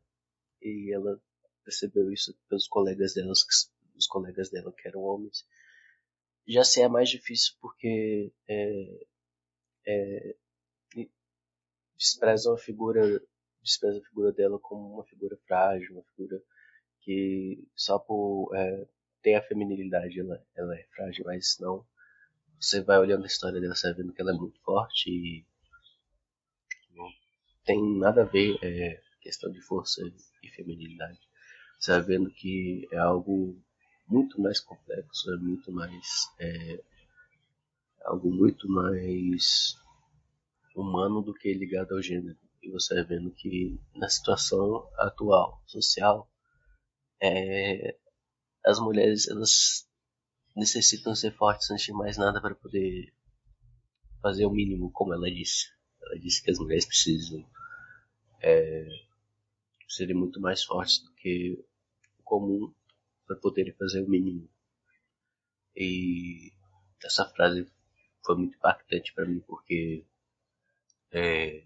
e 0.62 0.94
ela 0.94 1.20
percebeu 1.64 2.12
isso 2.12 2.38
pelos 2.48 2.68
colegas 2.68 3.14
dela, 3.14 3.32
os 3.32 4.08
colegas 4.08 4.50
dela 4.50 4.74
que 4.74 4.88
eram 4.88 5.02
homens, 5.02 5.46
já 6.48 6.64
se 6.64 6.82
é 6.82 6.88
mais 6.88 7.10
difícil 7.10 7.56
porque 7.60 8.32
é, 8.48 9.06
é, 9.86 10.36
despreza 11.98 12.54
a 12.54 12.58
figura 12.58 13.22
despreza 13.62 14.00
a 14.00 14.04
figura 14.04 14.32
dela 14.32 14.58
como 14.60 14.94
uma 14.94 15.04
figura 15.04 15.38
frágil, 15.46 15.96
uma 15.96 16.04
figura 16.04 16.42
que 17.02 17.68
só 17.76 18.00
por 18.00 18.56
é, 18.56 18.88
ter 19.22 19.36
a 19.36 19.44
feminilidade 19.44 20.20
ela, 20.20 20.42
ela 20.56 20.76
é 20.76 20.84
frágil, 20.96 21.26
mas 21.26 21.58
não. 21.60 21.86
Você 22.60 22.82
vai 22.82 22.98
olhando 22.98 23.24
a 23.24 23.28
história 23.28 23.60
dela, 23.60 23.76
você 23.76 23.88
vai 23.88 23.98
vendo 23.98 24.14
que 24.14 24.22
ela 24.22 24.32
é 24.32 24.36
muito 24.36 24.60
forte 24.62 25.10
e 25.10 25.46
tem 27.68 28.00
nada 28.00 28.22
a 28.22 28.26
ver 28.26 28.58
é, 28.64 29.00
questão 29.22 29.52
de 29.52 29.62
força 29.62 30.02
e 30.42 30.50
feminilidade. 30.50 31.20
Vendo 32.08 32.32
que 32.32 32.88
é 32.92 32.98
algo 32.98 33.62
muito 34.08 34.42
mais 34.42 34.60
complexo, 34.60 35.32
é 35.34 35.38
muito 35.38 35.72
mais 35.72 36.30
é, 36.40 36.82
algo 38.06 38.32
muito 38.32 38.68
mais 38.70 39.76
humano 40.76 41.22
do 41.22 41.34
que 41.34 41.54
ligado 41.54 41.94
ao 41.94 42.02
gênero. 42.02 42.38
E 42.64 42.72
você 42.72 43.04
vendo 43.04 43.30
que 43.32 43.80
na 43.94 44.10
situação 44.10 44.90
atual 44.98 45.62
social 45.68 46.28
é, 47.22 47.98
as 48.66 48.80
mulheres 48.80 49.28
elas 49.28 49.88
necessitam 50.56 51.14
ser 51.14 51.36
fortes 51.36 51.70
antes 51.70 51.86
de 51.86 51.94
mais 51.94 52.18
nada 52.18 52.42
para 52.42 52.56
poder 52.56 53.14
fazer 54.22 54.46
o 54.46 54.52
mínimo, 54.52 54.90
como 54.92 55.14
ela 55.14 55.30
disse. 55.30 55.68
Ela 56.02 56.18
disse 56.20 56.42
que 56.42 56.50
as 56.50 56.58
mulheres 56.58 56.86
precisam 56.86 57.46
é, 58.42 58.88
serem 59.88 60.16
muito 60.16 60.40
mais 60.40 60.64
fortes 60.64 61.00
do 61.00 61.12
que 61.14 61.54
o 62.20 62.24
comum 62.24 62.74
para 63.26 63.36
poderem 63.36 63.74
fazer 63.74 64.02
o 64.02 64.10
mínimo. 64.10 64.50
E 65.76 66.52
essa 67.04 67.26
frase 67.26 67.72
foi 68.26 68.36
muito 68.36 68.56
impactante 68.56 69.14
para 69.14 69.26
mim 69.26 69.40
porque 69.42 70.06
é, 71.12 71.64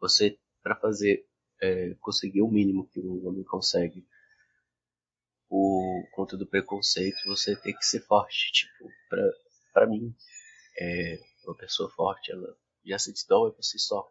você 0.00 0.38
para 0.62 0.76
fazer 0.76 1.26
é, 1.60 1.94
conseguir 2.00 2.42
o 2.42 2.50
mínimo 2.50 2.88
que 2.88 3.00
um 3.00 3.26
homem 3.26 3.44
consegue 3.44 4.06
o 5.48 6.04
conta 6.12 6.36
do 6.36 6.46
preconceito 6.46 7.16
você 7.26 7.54
tem 7.56 7.74
que 7.74 7.84
ser 7.84 8.00
forte 8.00 8.50
tipo 8.52 8.90
para 9.08 9.32
para 9.72 9.86
mim 9.86 10.14
é, 10.78 11.20
uma 11.44 11.54
pessoa 11.56 11.90
forte 11.90 12.32
ela 12.32 12.56
já 12.84 12.98
se 12.98 13.12
desdobra 13.12 13.52
por 13.52 13.62
si 13.62 13.78
só 13.78 14.10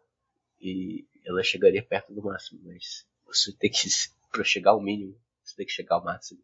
e 0.60 1.06
ela 1.24 1.42
chegaria 1.42 1.82
perto 1.82 2.12
do 2.12 2.22
máximo, 2.22 2.60
mas 2.64 3.06
você 3.26 3.52
tem 3.56 3.70
que, 3.70 3.78
para 4.30 4.44
chegar 4.44 4.72
ao 4.72 4.82
mínimo, 4.82 5.18
você 5.42 5.56
tem 5.56 5.66
que 5.66 5.72
chegar 5.72 5.96
ao 5.96 6.04
máximo. 6.04 6.42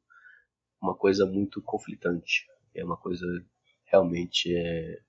Uma 0.81 0.97
coisa 0.97 1.27
muito 1.27 1.63
conflitante, 1.63 2.47
é 2.75 2.85
uma 2.85 2.97
coisa 2.97 3.27
realmente 3.85 4.55
é, 4.55 5.01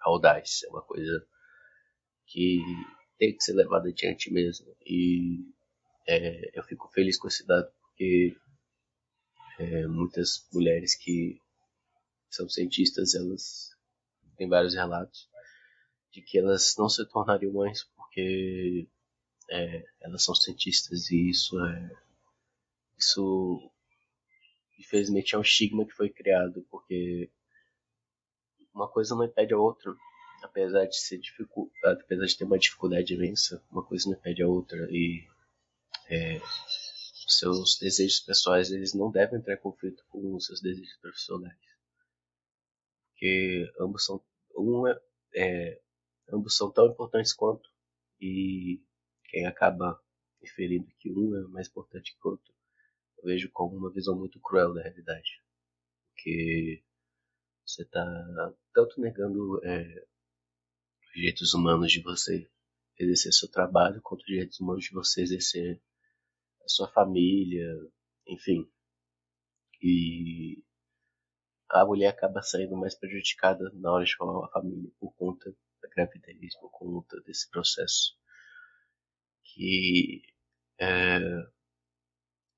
audaz, 0.00 0.62
é 0.64 0.68
uma 0.68 0.82
coisa 0.82 1.26
que 2.26 2.60
tem 3.18 3.36
que 3.36 3.42
ser 3.42 3.52
levada 3.52 3.88
adiante 3.88 4.32
mesmo. 4.32 4.74
E 4.86 5.44
é, 6.06 6.58
eu 6.58 6.62
fico 6.64 6.90
feliz 6.92 7.18
com 7.18 7.28
esse 7.28 7.46
dado, 7.46 7.70
porque 7.80 8.36
é, 9.58 9.86
muitas 9.86 10.48
mulheres 10.52 10.94
que 10.94 11.40
são 12.30 12.48
cientistas, 12.48 13.14
elas 13.14 13.70
têm 14.36 14.48
vários 14.48 14.74
relatos 14.74 15.28
de 16.10 16.20
que 16.22 16.38
elas 16.38 16.74
não 16.78 16.88
se 16.88 17.04
tornariam 17.08 17.52
mães 17.52 17.84
porque 18.12 18.86
é, 19.50 19.84
elas 20.02 20.22
são 20.22 20.34
cientistas 20.34 21.10
e 21.10 21.30
isso 21.30 21.58
é 21.64 21.90
isso 22.98 23.70
infelizmente 24.78 25.34
é 25.34 25.38
um 25.38 25.42
estigma 25.42 25.86
que 25.86 25.94
foi 25.94 26.10
criado 26.10 26.62
porque 26.70 27.30
uma 28.74 28.86
coisa 28.86 29.14
não 29.14 29.24
impede 29.24 29.54
a 29.54 29.58
outra 29.58 29.94
apesar 30.42 30.84
de 30.84 30.96
ser 30.96 31.18
dificu 31.18 31.72
apesar 31.84 32.26
de 32.26 32.36
ter 32.36 32.44
uma 32.44 32.58
dificuldade 32.58 33.14
imensa 33.14 33.64
uma 33.70 33.82
coisa 33.82 34.10
não 34.10 34.16
impede 34.16 34.42
a 34.42 34.48
outra 34.48 34.86
e 34.90 35.26
é, 36.10 36.38
seus 37.26 37.78
desejos 37.78 38.20
pessoais 38.20 38.70
eles 38.70 38.92
não 38.92 39.10
devem 39.10 39.38
entrar 39.38 39.54
em 39.54 39.60
conflito 39.60 40.04
com 40.10 40.34
os 40.34 40.46
seus 40.46 40.60
desejos 40.60 40.96
profissionais. 41.00 41.56
Porque 43.08 43.72
ambos 43.80 44.04
são 44.04 44.22
um 44.56 44.86
é, 44.86 45.00
é 45.34 45.80
ambos 46.30 46.56
são 46.56 46.70
tão 46.70 46.86
importantes 46.88 47.32
quanto 47.32 47.71
e 48.22 48.80
quem 49.24 49.46
acaba 49.46 50.00
inferindo 50.40 50.86
que 51.00 51.10
um 51.10 51.36
é 51.36 51.48
mais 51.48 51.68
importante 51.68 52.14
que 52.14 52.28
o 52.28 52.30
outro, 52.30 52.54
eu 53.18 53.24
vejo 53.24 53.50
como 53.50 53.76
uma 53.76 53.92
visão 53.92 54.16
muito 54.16 54.38
cruel 54.38 54.72
da 54.72 54.82
realidade. 54.82 55.42
Porque 56.14 56.84
você 57.66 57.82
está 57.82 58.54
tanto 58.72 59.00
negando 59.00 59.60
é, 59.64 60.06
os 61.02 61.12
direitos 61.14 61.52
humanos 61.52 61.90
de 61.90 62.00
você 62.00 62.48
exercer 62.96 63.32
seu 63.32 63.50
trabalho, 63.50 64.00
quanto 64.02 64.20
os 64.20 64.26
direitos 64.26 64.60
humanos 64.60 64.84
de 64.84 64.92
você 64.92 65.22
exercer 65.22 65.82
a 66.64 66.68
sua 66.68 66.88
família, 66.92 67.66
enfim. 68.28 68.70
E 69.82 70.62
a 71.68 71.84
mulher 71.84 72.10
acaba 72.10 72.40
saindo 72.40 72.76
mais 72.76 72.94
prejudicada 72.94 73.68
na 73.74 73.90
hora 73.90 74.04
de 74.04 74.14
formar 74.14 74.38
uma 74.38 74.50
família 74.50 74.92
por 75.00 75.12
conta 75.16 75.52
gravidez, 75.94 76.56
por 76.58 76.70
conta 76.70 77.20
desse 77.22 77.48
processo 77.50 78.16
que 79.44 80.22
é, 80.78 81.18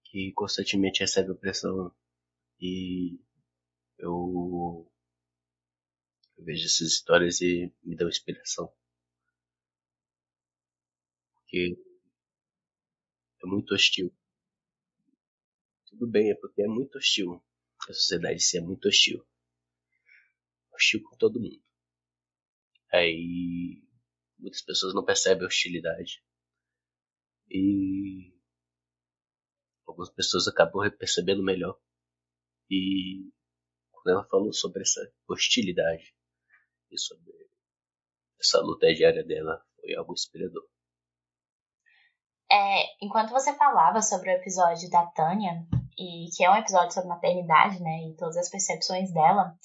que 0.05 0.33
constantemente 0.33 1.01
recebe 1.01 1.33
opressão 1.33 1.95
e 2.61 3.21
eu, 3.99 4.91
eu 6.37 6.45
vejo 6.45 6.67
essas 6.67 6.89
histórias 6.89 7.41
e 7.41 7.73
me 7.83 7.97
dão 7.97 8.09
inspiração. 8.09 8.73
Porque 11.35 11.77
é 13.43 13.47
muito 13.47 13.75
hostil. 13.75 14.15
Tudo 15.87 16.07
bem 16.07 16.31
é 16.31 16.35
porque 16.35 16.63
é 16.63 16.67
muito 16.67 16.97
hostil. 16.97 17.43
A 17.89 17.93
sociedade 17.93 18.41
se 18.41 18.57
é 18.57 18.61
muito 18.61 18.89
hostil. 18.89 19.25
Hostil 20.73 21.03
com 21.03 21.17
todo 21.17 21.41
mundo 21.41 21.64
aí 22.95 23.83
muitas 24.39 24.63
pessoas 24.63 24.95
não 24.95 25.05
percebem 25.05 25.45
a 25.45 25.47
hostilidade 25.47 26.23
e 27.51 28.33
algumas 29.87 30.11
pessoas 30.11 30.49
acabam 30.49 30.91
percebendo 30.97 31.43
melhor. 31.43 31.79
E 32.71 33.31
quando 33.91 34.11
ela 34.11 34.29
falou 34.29 34.53
sobre 34.53 34.83
essa 34.83 35.01
hostilidade 35.29 36.15
e 36.91 36.99
sobre 36.99 37.33
essa 38.41 38.61
luta 38.61 38.93
diária 38.93 39.25
dela, 39.25 39.65
foi 39.81 39.95
algo 39.95 40.13
inspirador. 40.13 40.67
É, 42.51 43.05
enquanto 43.05 43.31
você 43.31 43.55
falava 43.57 44.01
sobre 44.03 44.31
o 44.31 44.37
episódio 44.37 44.89
da 44.91 45.07
Tânia, 45.07 45.67
e 45.99 46.29
que 46.37 46.45
é 46.45 46.51
um 46.51 46.57
episódio 46.57 46.93
sobre 46.93 47.09
maternidade, 47.09 47.81
né, 47.81 48.09
e 48.09 48.17
todas 48.17 48.37
as 48.37 48.51
percepções 48.51 49.13
dela, 49.13 49.57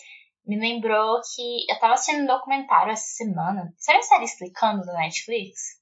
me 0.49 0.59
lembrou 0.59 1.21
que 1.35 1.71
eu 1.71 1.79
tava 1.79 1.93
assistindo 1.93 2.23
um 2.23 2.27
documentário 2.27 2.91
essa 2.91 3.05
semana. 3.05 3.73
Sabe 3.77 3.99
a 3.99 4.01
série 4.01 4.25
Explicando 4.25 4.85
da 4.85 4.93
Netflix? 4.93 5.79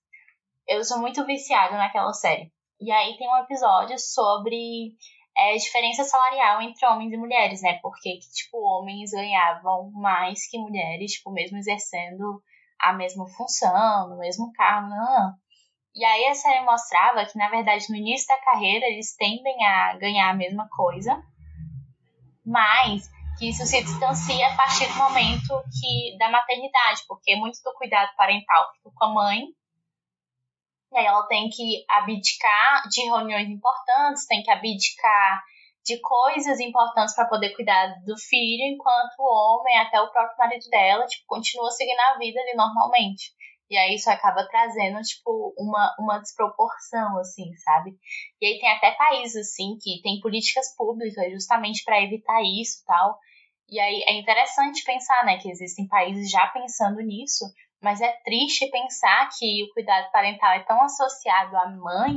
eu 0.67 0.83
sou 0.83 0.99
muito 0.99 1.25
viciada 1.25 1.77
naquela 1.77 2.13
série. 2.13 2.51
E 2.79 2.91
aí 2.91 3.17
tem 3.17 3.27
um 3.27 3.37
episódio 3.37 3.97
sobre 3.97 4.91
é, 5.35 5.55
diferença 5.55 6.03
salarial 6.03 6.61
entre 6.61 6.85
homens 6.85 7.13
e 7.13 7.17
mulheres, 7.17 7.61
né? 7.61 7.79
Porque, 7.81 8.19
tipo, 8.19 8.57
homens 8.57 9.11
ganhavam 9.11 9.91
mais 9.93 10.47
que 10.49 10.59
mulheres, 10.59 11.13
tipo, 11.13 11.31
mesmo 11.31 11.57
exercendo 11.57 12.41
a 12.79 12.93
mesma 12.93 13.27
função, 13.29 14.09
no 14.09 14.17
mesmo 14.19 14.51
cargo, 14.53 14.89
não, 14.89 14.97
não. 14.97 15.33
E 15.95 16.05
aí 16.05 16.25
a 16.27 16.35
série 16.35 16.63
mostrava 16.63 17.25
que, 17.25 17.37
na 17.37 17.49
verdade, 17.49 17.85
no 17.89 17.95
início 17.95 18.27
da 18.27 18.39
carreira, 18.41 18.85
eles 18.85 19.15
tendem 19.15 19.65
a 19.65 19.97
ganhar 19.97 20.29
a 20.29 20.35
mesma 20.35 20.67
coisa, 20.69 21.19
mas 22.45 23.09
que 23.37 23.49
isso 23.49 23.65
se 23.65 23.83
distancia 23.83 24.47
a 24.47 24.55
partir 24.55 24.87
do 24.87 24.95
momento 24.95 25.61
que 25.79 26.17
da 26.17 26.29
maternidade, 26.29 27.03
porque 27.07 27.35
muito 27.35 27.59
do 27.63 27.73
cuidado 27.73 28.09
parental 28.15 28.71
fica 28.73 28.91
com 28.95 29.05
a 29.05 29.13
mãe 29.13 29.47
e 30.91 30.97
aí 30.97 31.05
ela 31.05 31.27
tem 31.27 31.49
que 31.49 31.85
abdicar 31.89 32.87
de 32.89 33.03
reuniões 33.03 33.49
importantes, 33.49 34.25
tem 34.25 34.41
que 34.41 34.51
abdicar 34.51 35.43
de 35.85 35.99
coisas 35.99 36.59
importantes 36.59 37.15
para 37.15 37.27
poder 37.27 37.55
cuidar 37.55 37.87
do 38.05 38.17
filho, 38.17 38.63
enquanto 38.73 39.19
o 39.19 39.23
homem, 39.23 39.77
até 39.77 40.01
o 40.01 40.11
próprio 40.11 40.37
marido 40.37 40.69
dela, 40.69 41.05
tipo, 41.05 41.23
continua 41.27 41.71
seguindo 41.71 41.99
a 41.99 42.17
vida 42.17 42.39
ali 42.41 42.55
normalmente. 42.55 43.31
E 43.69 43.77
aí 43.77 43.95
isso 43.95 44.09
acaba 44.09 44.47
trazendo, 44.47 45.01
tipo, 45.01 45.53
uma, 45.57 45.95
uma 45.99 46.19
desproporção, 46.19 47.19
assim, 47.19 47.53
sabe? 47.57 47.97
E 48.41 48.45
aí 48.45 48.59
tem 48.59 48.69
até 48.69 48.91
países, 48.91 49.35
assim, 49.35 49.77
que 49.81 50.01
tem 50.01 50.21
políticas 50.21 50.73
públicas 50.75 51.31
justamente 51.31 51.83
para 51.83 52.01
evitar 52.01 52.41
isso 52.41 52.83
tal. 52.85 53.19
E 53.69 53.79
aí 53.79 54.03
é 54.07 54.13
interessante 54.19 54.83
pensar, 54.85 55.25
né, 55.25 55.37
que 55.37 55.49
existem 55.49 55.87
países 55.87 56.31
já 56.31 56.47
pensando 56.47 57.01
nisso, 57.01 57.45
mas 57.81 57.99
é 58.01 58.11
triste 58.23 58.69
pensar 58.71 59.29
que 59.37 59.63
o 59.63 59.73
cuidado 59.73 60.09
parental 60.11 60.53
é 60.53 60.63
tão 60.63 60.81
associado 60.81 61.57
à 61.57 61.69
mãe 61.69 62.15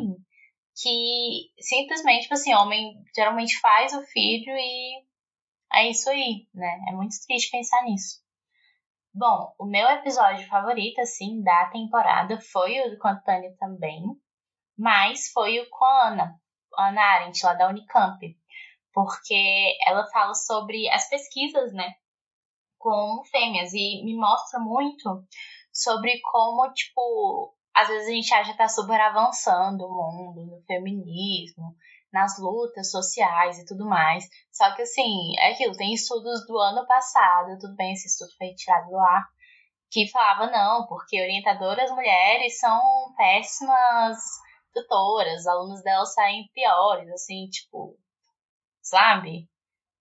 que 0.81 1.51
simplesmente, 1.59 2.23
tipo 2.23 2.35
assim, 2.35 2.55
homem 2.55 2.95
geralmente 3.15 3.59
faz 3.61 3.93
o 3.93 4.03
filho 4.03 4.53
e 4.57 5.03
é 5.73 5.91
isso 5.91 6.09
aí, 6.09 6.47
né? 6.55 6.81
É 6.89 6.93
muito 6.93 7.15
triste 7.27 7.51
pensar 7.51 7.83
nisso. 7.85 8.21
Bom, 9.13 9.53
o 9.59 9.67
meu 9.67 9.89
episódio 9.89 10.47
favorito, 10.47 11.01
assim, 11.01 11.43
da 11.43 11.67
temporada 11.67 12.41
foi 12.41 12.81
o 12.81 12.99
com 12.99 13.09
a 13.09 13.17
Tânia 13.17 13.53
também, 13.59 14.05
mas 14.79 15.33
foi 15.33 15.59
o 15.59 15.69
com 15.69 15.85
a 15.85 16.09
Ana, 16.09 16.41
Ana 16.79 17.03
Arendt, 17.03 17.45
lá 17.45 17.55
da 17.55 17.69
Unicamp, 17.69 18.21
porque 18.93 19.77
ela 19.85 20.07
fala 20.13 20.33
sobre 20.35 20.89
as 20.91 21.09
pesquisas, 21.09 21.73
né, 21.73 21.95
com 22.79 23.25
fêmeas 23.25 23.73
e 23.75 24.03
me 24.05 24.17
mostra 24.17 24.61
muito 24.61 25.25
sobre 25.73 26.21
como, 26.21 26.73
tipo, 26.73 27.55
às 27.81 27.89
vezes 27.89 28.09
a 28.09 28.13
gente 28.13 28.35
acha 28.35 28.53
que 28.53 28.59
tá 28.59 28.69
super 28.69 29.01
avançando 29.01 29.87
o 29.87 29.91
mundo, 29.91 30.47
no 30.47 30.63
feminismo, 30.67 31.75
nas 32.13 32.39
lutas 32.39 32.91
sociais 32.91 33.59
e 33.59 33.65
tudo 33.65 33.87
mais. 33.87 34.25
Só 34.53 34.75
que, 34.75 34.83
assim, 34.83 35.39
é 35.39 35.53
aquilo, 35.53 35.77
tem 35.77 35.93
estudos 35.93 36.47
do 36.47 36.59
ano 36.59 36.87
passado, 36.87 37.59
tudo 37.59 37.75
bem, 37.77 37.93
esse 37.93 38.09
estudo 38.09 38.31
foi 38.37 38.55
tirado 38.55 38.89
do 38.89 38.99
ar, 38.99 39.25
que 39.91 40.09
falava 40.09 40.51
não, 40.51 40.87
porque 40.87 41.21
orientadoras 41.21 41.91
mulheres 41.91 42.59
são 42.59 42.81
péssimas 43.17 44.19
tutoras, 44.73 45.41
os 45.41 45.47
alunos 45.47 45.83
delas 45.83 46.15
saem 46.15 46.49
piores, 46.55 47.09
assim, 47.11 47.47
tipo, 47.49 47.97
sabe? 48.83 49.49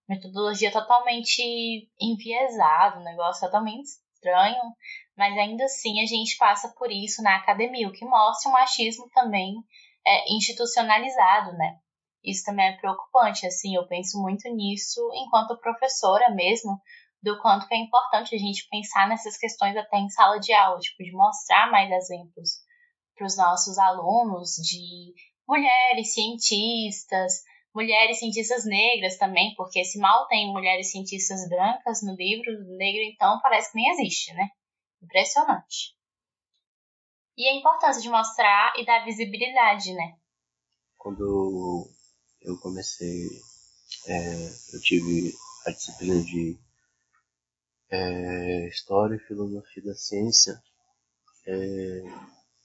metodologia 0.09 0.71
totalmente 0.71 1.87
enviesada, 2.01 2.99
um 2.99 3.03
negócio 3.03 3.45
totalmente 3.45 3.85
estranho, 3.85 4.59
mas 5.19 5.37
ainda 5.37 5.65
assim 5.65 6.01
a 6.01 6.05
gente 6.05 6.37
passa 6.37 6.73
por 6.77 6.89
isso 6.89 7.21
na 7.21 7.35
academia, 7.35 7.89
o 7.89 7.91
que 7.91 8.05
mostra 8.05 8.49
o 8.49 8.53
machismo 8.53 9.09
também 9.13 9.53
é, 10.07 10.33
institucionalizado, 10.33 11.51
né? 11.57 11.77
Isso 12.23 12.45
também 12.45 12.67
é 12.67 12.77
preocupante, 12.77 13.45
assim, 13.45 13.75
eu 13.75 13.85
penso 13.85 14.17
muito 14.21 14.47
nisso 14.49 15.01
enquanto 15.13 15.59
professora 15.59 16.33
mesmo, 16.33 16.79
do 17.21 17.37
quanto 17.41 17.67
que 17.67 17.75
é 17.75 17.77
importante 17.77 18.33
a 18.33 18.37
gente 18.37 18.65
pensar 18.71 19.09
nessas 19.09 19.35
questões 19.35 19.75
até 19.75 19.97
em 19.97 20.09
sala 20.09 20.39
de 20.39 20.53
aula, 20.53 20.79
tipo, 20.79 21.03
de 21.03 21.11
mostrar 21.11 21.69
mais 21.69 21.91
exemplos 21.91 22.51
para 23.13 23.27
os 23.27 23.35
nossos 23.35 23.77
alunos 23.77 24.51
de 24.51 25.13
mulheres 25.45 26.13
cientistas, 26.13 27.43
mulheres 27.75 28.19
cientistas 28.19 28.65
negras 28.65 29.17
também, 29.17 29.53
porque 29.57 29.83
se 29.83 29.99
mal 29.99 30.27
tem 30.27 30.47
mulheres 30.53 30.91
cientistas 30.91 31.45
brancas 31.49 32.01
no 32.01 32.15
livro 32.15 32.53
negro, 32.77 33.01
então 33.01 33.37
parece 33.41 33.73
que 33.73 33.79
nem 33.79 33.91
existe, 33.91 34.33
né? 34.33 34.47
Impressionante. 35.01 35.95
E 37.37 37.47
a 37.47 37.55
importância 37.55 38.01
de 38.01 38.09
mostrar 38.09 38.73
e 38.77 38.85
dar 38.85 39.05
visibilidade, 39.05 39.93
né? 39.93 40.17
Quando 40.97 41.89
eu 42.41 42.57
comecei, 42.59 43.27
é, 44.07 44.49
eu 44.73 44.81
tive 44.81 45.33
a 45.65 45.71
disciplina 45.71 46.21
de 46.23 46.59
é, 47.89 48.67
História 48.67 49.15
e 49.15 49.27
Filosofia 49.27 49.83
da 49.83 49.95
Ciência. 49.95 50.61
É, 51.47 52.01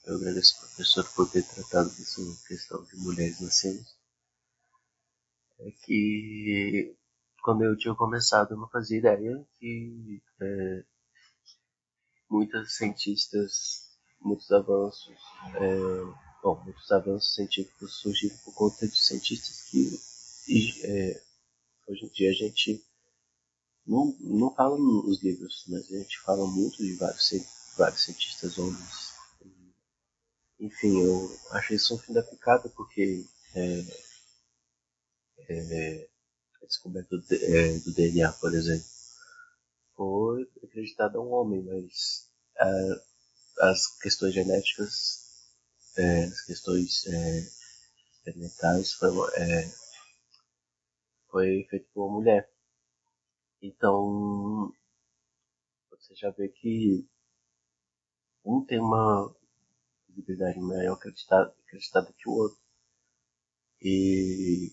eu 0.07 0.17
agradeço 0.17 0.57
ao 0.57 0.69
professor 0.69 1.09
por 1.15 1.31
ter 1.31 1.43
tratado 1.45 1.89
dessa 1.91 2.21
questão 2.49 2.83
de 2.85 2.97
mulheres 2.97 3.41
na 3.41 3.51
ciência 3.51 3.95
é 5.61 5.71
que 5.85 6.97
quando 7.43 7.65
eu 7.65 7.77
tinha 7.77 7.95
começado 7.95 8.53
eu 8.53 8.57
não 8.59 8.69
fazia 8.69 8.99
ideia 8.99 9.47
que 9.59 10.23
é, 10.41 10.85
muitas 12.35 12.77
cientistas, 12.77 13.91
muitos 14.21 14.51
avanços, 14.51 15.15
é, 15.55 15.79
bom, 16.43 16.61
muitos 16.65 16.91
avanços 16.91 17.33
científicos 17.33 18.01
surgiram 18.01 18.37
por 18.39 18.53
conta 18.55 18.89
de 18.89 18.97
cientistas 18.97 19.69
que 19.71 20.83
é, 20.85 21.23
hoje 21.87 22.07
em 22.07 22.09
dia 22.09 22.31
a 22.31 22.35
gente 22.35 22.85
não, 23.87 24.17
não 24.19 24.53
fala 24.53 24.77
nos 24.77 25.23
livros, 25.23 25.65
mas 25.69 25.87
a 25.93 25.99
gente 25.99 26.19
fala 26.23 26.45
muito 26.45 26.79
de 26.79 26.95
vários, 26.95 27.31
vários 27.77 28.03
cientistas 28.03 28.59
homens. 28.59 29.15
Enfim, 30.59 31.03
eu 31.03 31.39
achei 31.53 31.77
isso 31.77 31.95
um 31.95 31.99
fim 31.99 32.13
da 32.13 32.23
picada 32.23 32.69
porque 32.71 33.25
é, 33.55 33.85
é, 35.49 36.09
a 36.63 36.67
descoberta 36.67 37.17
do, 37.17 37.25
é, 37.31 37.79
do, 37.79 37.93
DNA, 37.93 38.33
por 38.33 38.53
exemplo, 38.55 38.94
foi 39.97 40.49
acreditada 40.63 41.19
a 41.19 41.21
um 41.21 41.33
homem, 41.33 41.63
mas 41.63 42.31
a, 42.59 43.71
as 43.71 43.99
questões 43.99 44.35
genéticas 44.35 45.25
é, 45.97 46.25
as 46.25 46.41
questões 46.43 47.07
é, 47.07 47.39
experimentais 48.17 48.93
foi, 48.95 49.11
é, 49.37 49.71
foi 51.31 51.67
feito 51.71 51.87
por 51.93 52.07
uma 52.07 52.15
mulher. 52.15 52.51
Então, 53.63 54.73
você 55.91 56.15
já 56.15 56.31
vê 56.31 56.49
que 56.49 57.07
um 58.45 58.65
tem 58.65 58.79
uma 58.79 59.35
visibilidade 60.09 60.61
maior 60.61 60.95
acreditada, 60.95 61.55
acreditada 61.67 62.13
que 62.13 62.29
o 62.29 62.33
outro. 62.33 62.59
E 63.81 64.71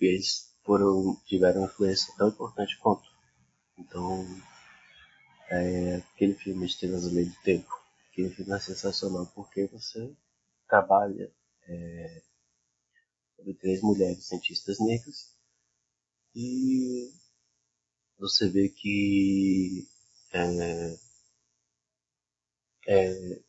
eles 0.00 0.54
foram, 0.64 1.20
tiveram 1.26 1.64
influência 1.64 2.14
tão 2.16 2.28
importante 2.28 2.78
quanto. 2.78 3.15
Então, 3.78 4.24
é, 5.50 5.96
aquele 5.96 6.34
filme 6.34 6.66
Estrelas 6.66 7.10
Meio 7.12 7.28
do 7.28 7.36
Tempo, 7.42 7.70
aquele 8.10 8.30
filme 8.30 8.52
é 8.52 8.60
sensacional 8.60 9.26
porque 9.34 9.66
você 9.66 10.14
trabalha 10.68 11.30
é, 11.68 12.22
sobre 13.36 13.54
três 13.54 13.82
mulheres 13.82 14.26
cientistas 14.26 14.78
negras 14.80 15.36
e 16.34 17.12
você 18.18 18.48
vê 18.48 18.68
que 18.68 19.86
é, 20.32 20.96
é, 22.88 23.42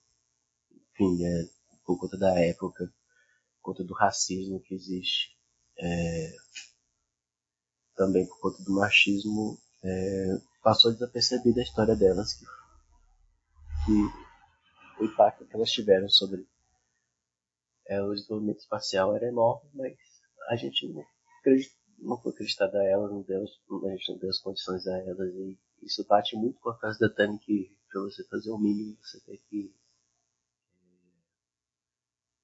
enfim, 0.92 1.26
é, 1.26 1.50
por 1.86 1.98
conta 2.00 2.18
da 2.18 2.40
época, 2.40 2.94
por 3.56 3.62
conta 3.62 3.84
do 3.84 3.94
racismo 3.94 4.60
que 4.62 4.76
existe, 4.76 5.38
é, 5.78 6.36
também 7.96 8.26
por 8.28 8.40
conta 8.40 8.63
do 8.63 8.74
machismo, 8.74 9.60
é, 9.88 10.41
passou 10.62 10.91
desapercebida 10.91 11.62
a 11.62 11.63
história 11.63 11.95
delas, 11.95 12.34
que, 12.34 12.45
que 13.86 15.02
o 15.04 15.06
impacto 15.06 15.45
que 15.45 15.56
elas 15.56 15.71
tiveram 15.71 16.10
sobre 16.10 16.45
é, 17.88 18.02
o 18.02 18.13
desenvolvimento 18.13 18.60
espacial 18.60 19.15
era 19.15 19.28
enorme, 19.28 19.69
mas 19.73 19.97
a 20.50 20.56
gente 20.56 20.88
não, 20.89 21.06
não 22.00 22.21
foi 22.21 22.34
acreditado 22.34 22.76
a 22.76 22.84
elas, 22.84 23.12
não 23.12 23.21
deu, 23.21 23.43
a 23.43 23.89
gente 23.91 24.12
não 24.12 24.19
deu 24.19 24.30
as 24.30 24.39
condições 24.39 24.86
a 24.88 24.97
elas, 24.97 25.34
e 25.34 25.58
isso 25.84 26.06
bate 26.06 26.36
muito 26.36 26.60
com 26.60 26.69
a 26.69 26.78
frase 26.78 27.00
da 27.00 27.10
Tani 27.10 27.39
que 27.39 27.76
para 27.89 28.02
você 28.02 28.23
fazer 28.26 28.52
o 28.52 28.58
mínimo 28.58 28.97
você 29.02 29.19
tem 29.21 29.38
que 29.50 29.73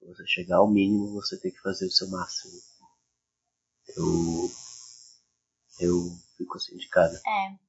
você 0.02 0.26
chegar 0.28 0.58
ao 0.58 0.70
mínimo 0.70 1.14
você 1.14 1.40
tem 1.40 1.52
que 1.52 1.62
fazer 1.62 1.86
o 1.86 1.92
seu 1.92 2.10
máximo. 2.10 2.54
Eu 3.98 4.50
eu 5.80 6.12
fico 6.44 6.58
assim 6.58 6.78
de. 6.78 6.88
É. 6.88 7.64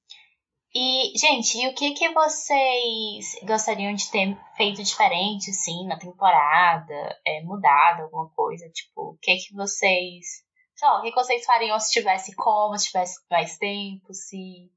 E, 0.77 1.17
gente, 1.17 1.57
e 1.57 1.69
o 1.69 1.75
que 1.75 1.93
que 1.93 2.09
vocês 2.13 3.39
gostariam 3.45 3.95
de 3.95 4.11
ter 4.11 4.37
feito 4.57 4.83
diferente, 4.83 5.53
sim, 5.53 5.87
na 5.87 5.97
temporada? 5.97 7.21
É, 7.25 7.41
mudado 7.43 8.03
alguma 8.03 8.29
coisa? 8.31 8.69
Tipo, 8.71 9.13
o 9.13 9.19
que 9.19 9.37
que 9.37 9.55
vocês... 9.55 10.43
Sei 10.75 10.89
lá, 10.89 10.99
o 10.99 11.03
que, 11.03 11.11
que 11.11 11.15
vocês 11.15 11.45
fariam 11.45 11.79
se 11.79 11.93
tivesse 11.93 12.35
como, 12.35 12.77
se 12.77 12.87
tivesse 12.87 13.21
mais 13.31 13.57
tempo, 13.57 14.13
se... 14.13 14.69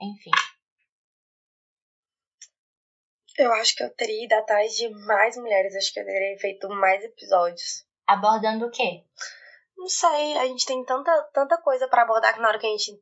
Enfim. 0.00 0.30
Eu 3.36 3.52
acho 3.52 3.76
que 3.76 3.82
eu 3.82 3.94
teria 3.94 4.24
ido 4.24 4.32
atrás 4.32 4.74
de 4.74 4.88
mais 4.88 5.36
mulheres. 5.36 5.76
Acho 5.76 5.92
que 5.92 6.00
eu 6.00 6.06
teria 6.06 6.38
feito 6.38 6.66
mais 6.70 7.04
episódios. 7.04 7.84
Abordando 8.06 8.66
o 8.66 8.70
quê? 8.70 9.04
Não 9.76 9.88
sei, 9.88 10.38
a 10.38 10.46
gente 10.46 10.64
tem 10.64 10.82
tanta, 10.84 11.12
tanta 11.34 11.58
coisa 11.58 11.86
para 11.86 12.02
abordar 12.02 12.32
que 12.32 12.40
na 12.40 12.48
hora 12.48 12.58
que 12.58 12.66
a 12.66 12.70
gente 12.70 12.98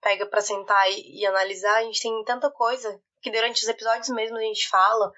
pega 0.00 0.26
para 0.26 0.40
sentar 0.40 0.90
e, 0.90 1.20
e, 1.20 1.26
analisar, 1.26 1.76
a 1.76 1.82
gente 1.84 2.02
tem 2.02 2.24
tanta 2.24 2.50
coisa 2.50 3.00
que 3.22 3.30
durante 3.30 3.62
os 3.62 3.68
episódios 3.68 4.08
mesmo 4.10 4.36
a 4.36 4.42
gente 4.42 4.68
fala. 4.68 5.12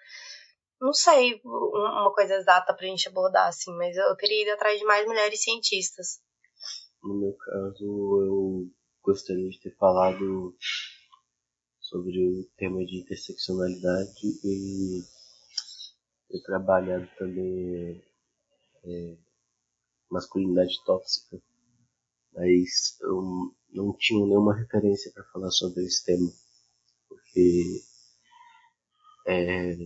Não 0.81 0.93
sei 0.93 1.41
uma 1.45 2.13
coisa 2.13 2.35
exata 2.35 2.75
pra 2.75 2.87
gente 2.87 3.09
abordar, 3.09 3.49
assim, 3.49 3.73
mas 3.77 3.97
eu 3.97 4.17
teria 4.17 4.43
ido 4.43 4.53
atrás 4.53 4.79
de 4.79 4.85
mais 4.85 5.07
mulheres 5.07 5.43
cientistas. 5.43 6.21
No 7.03 7.15
meu 7.15 7.35
caso, 7.35 7.85
eu 7.85 8.71
gostaria 9.01 9.49
de 9.49 9.61
ter 9.61 9.77
falado 9.77 10.57
sobre 11.81 12.19
o 12.19 12.45
tema 12.57 12.85
de 12.85 13.01
interseccionalidade 13.01 14.27
e 14.45 15.03
ter 16.29 16.43
trabalhado 16.43 17.09
também 17.17 18.03
é, 18.85 19.17
masculinidade 20.11 20.83
tóxica, 20.85 21.41
mas 22.33 22.99
não 23.73 23.97
tinha 23.99 24.25
nenhuma 24.27 24.55
referência 24.55 25.11
para 25.13 25.25
falar 25.25 25.51
sobre 25.51 25.85
esse 25.85 26.05
tema, 26.05 26.31
porque 27.09 27.83
é, 29.27 29.77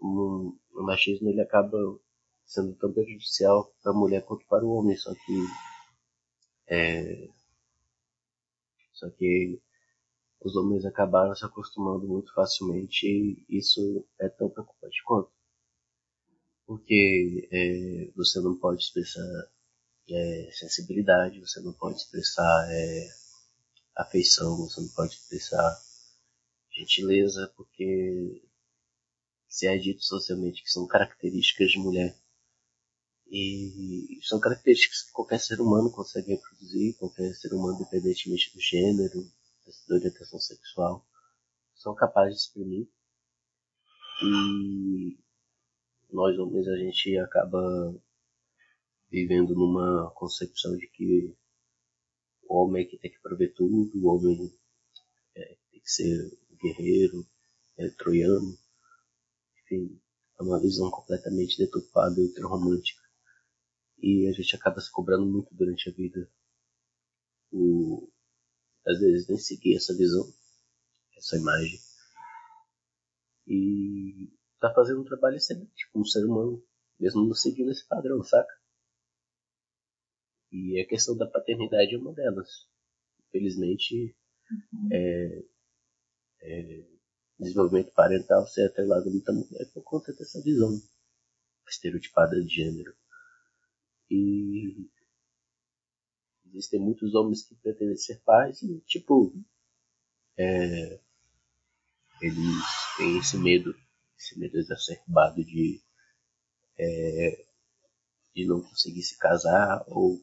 o, 0.00 0.56
o 0.74 0.82
machismo 0.82 1.28
ele 1.28 1.40
acaba 1.40 1.78
sendo 2.44 2.74
tão 2.76 2.92
prejudicial 2.92 3.72
para 3.82 3.92
a 3.92 3.94
mulher 3.94 4.24
quanto 4.24 4.46
para 4.46 4.64
o 4.64 4.72
homem, 4.72 4.96
só 4.96 5.12
que 5.14 5.46
é, 6.68 7.28
só 8.92 9.10
que 9.10 9.60
os 10.40 10.56
homens 10.56 10.84
acabaram 10.84 11.34
se 11.34 11.44
acostumando 11.44 12.06
muito 12.06 12.32
facilmente 12.34 13.06
e 13.06 13.44
isso 13.48 14.04
é 14.18 14.28
tão 14.28 14.48
preocupante 14.48 15.02
quanto. 15.04 15.30
Porque 16.66 17.48
é, 17.52 18.12
você 18.16 18.40
não 18.40 18.56
pode 18.56 18.82
expressar 18.82 19.50
é, 20.08 20.50
sensibilidade, 20.52 21.40
você 21.40 21.60
não 21.60 21.72
pode 21.72 21.98
expressar 21.98 22.68
é, 22.70 23.08
afeição, 23.96 24.56
você 24.56 24.80
não 24.80 24.88
pode 24.88 25.14
expressar 25.14 25.80
gentileza, 26.70 27.52
porque 27.56 28.42
se 29.48 29.66
é 29.66 29.76
dito 29.76 30.02
socialmente 30.02 30.62
que 30.62 30.70
são 30.70 30.86
características 30.86 31.70
de 31.70 31.78
mulher. 31.78 32.16
E 33.30 34.18
são 34.22 34.38
características 34.38 35.02
que 35.02 35.12
qualquer 35.12 35.40
ser 35.40 35.60
humano 35.60 35.90
consegue 35.90 36.32
reproduzir, 36.32 36.96
qualquer 36.98 37.34
ser 37.34 37.54
humano, 37.54 37.76
independentemente 37.80 38.52
do 38.54 38.60
gênero, 38.60 39.30
da 39.88 39.94
orientação 39.94 40.38
sexual, 40.38 41.06
são 41.74 41.94
capazes 41.94 42.34
de 42.36 42.40
exprimir. 42.42 42.88
E 44.22 45.18
nós 46.10 46.38
homens 46.38 46.68
a 46.68 46.76
gente 46.76 47.16
acaba 47.18 47.94
vivendo 49.12 49.54
numa 49.54 50.10
concepção 50.14 50.74
de 50.74 50.88
que 50.88 51.36
o 52.44 52.56
homem 52.56 52.82
é 52.82 52.88
que 52.88 52.96
tem 52.96 53.10
que 53.10 53.20
prover 53.20 53.52
tudo, 53.54 53.90
o 53.94 54.08
homem 54.08 54.50
é, 55.36 55.58
tem 55.70 55.80
que 55.80 55.90
ser 55.90 56.38
guerreiro, 56.58 57.28
é, 57.76 57.90
troiano, 57.90 58.58
enfim, 59.62 60.00
é 60.40 60.42
uma 60.42 60.58
visão 60.58 60.90
completamente 60.90 61.58
deturpada 61.58 62.18
e 62.18 62.24
ultra-romântica. 62.24 63.02
E 63.98 64.26
a 64.28 64.32
gente 64.32 64.56
acaba 64.56 64.80
se 64.80 64.90
cobrando 64.90 65.26
muito 65.26 65.54
durante 65.54 65.90
a 65.90 65.92
vida. 65.92 66.26
O, 67.52 68.10
às 68.86 68.98
vezes 68.98 69.28
nem 69.28 69.36
seguir 69.36 69.76
essa 69.76 69.94
visão, 69.94 70.26
essa 71.18 71.36
imagem. 71.36 71.78
E 73.46 74.32
tá 74.58 74.72
fazendo 74.74 75.02
um 75.02 75.04
trabalho 75.04 75.36
excelente 75.36 75.90
como 75.92 76.06
ser 76.06 76.24
humano, 76.24 76.64
mesmo 76.98 77.26
não 77.26 77.34
seguindo 77.34 77.70
esse 77.70 77.86
padrão, 77.86 78.22
saca? 78.22 78.61
E 80.52 80.78
a 80.78 80.86
questão 80.86 81.16
da 81.16 81.26
paternidade 81.26 81.94
é 81.94 81.98
uma 81.98 82.12
delas. 82.12 82.68
Infelizmente, 83.28 84.14
uhum. 84.50 84.88
é, 84.92 85.42
é, 86.42 86.84
desenvolvimento 87.38 87.90
parental 87.92 88.46
ser 88.46 88.66
atrelado 88.66 89.10
muita 89.10 89.32
mulher 89.32 89.70
por 89.72 89.82
conta 89.82 90.12
dessa 90.12 90.42
visão 90.42 90.80
estereotipada 91.66 92.38
de 92.40 92.48
gênero. 92.48 92.94
E 94.10 94.90
existem 96.48 96.78
muitos 96.78 97.14
homens 97.14 97.44
que 97.44 97.54
pretendem 97.54 97.96
ser 97.96 98.20
pais 98.20 98.62
e, 98.62 98.78
tipo, 98.80 99.32
é, 100.36 101.00
eles 102.20 102.62
têm 102.98 103.18
esse 103.18 103.38
medo, 103.38 103.74
esse 104.18 104.38
medo 104.38 104.58
exacerbado 104.58 105.42
de, 105.42 105.80
é, 106.78 107.44
de 108.34 108.46
não 108.46 108.60
conseguir 108.60 109.02
se 109.02 109.16
casar 109.18 109.82
ou 109.88 110.20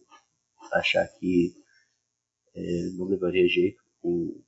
achar 0.72 1.08
que 1.08 1.56
é, 2.56 2.90
não 2.94 3.06
levaria 3.06 3.48
jeito 3.48 3.82
por 4.02 4.44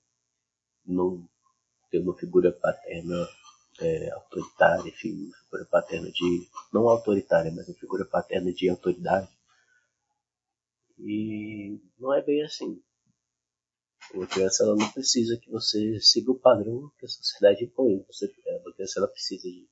não 0.85 1.27
ter 1.89 1.99
uma 1.99 2.17
figura 2.17 2.51
paterna 2.51 3.27
é, 3.79 4.11
autoritária, 4.11 4.89
enfim, 4.89 5.25
uma 5.25 5.37
figura 5.37 5.65
paterna 5.65 6.11
de. 6.11 6.47
não 6.73 6.87
autoritária, 6.89 7.51
mas 7.51 7.67
uma 7.67 7.77
figura 7.77 8.05
paterna 8.05 8.51
de 8.51 8.69
autoridade. 8.69 9.29
E 10.99 11.79
não 11.99 12.13
é 12.13 12.21
bem 12.21 12.43
assim. 12.43 12.81
Uma 14.13 14.27
criança 14.27 14.63
ela 14.63 14.75
não 14.75 14.91
precisa 14.91 15.37
que 15.37 15.49
você 15.49 15.99
siga 15.99 16.31
o 16.31 16.39
padrão 16.39 16.91
que 16.99 17.05
a 17.05 17.09
sociedade 17.09 17.63
impõe. 17.63 18.03
Você, 18.07 18.25
a 18.25 18.73
criança 18.73 18.99
ela 18.99 19.07
precisa 19.07 19.43
de 19.43 19.67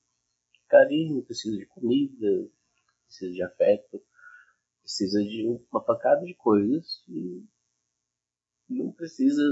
carinho, 0.68 1.22
precisa 1.24 1.56
de 1.56 1.66
comida, 1.66 2.48
precisa 3.06 3.32
de 3.32 3.42
afeto, 3.42 4.02
precisa 4.82 5.22
de 5.22 5.46
uma 5.70 5.84
pancada 5.84 6.24
de 6.24 6.34
coisas 6.34 7.02
e 7.08 7.44
não 8.68 8.92
precisa. 8.92 9.42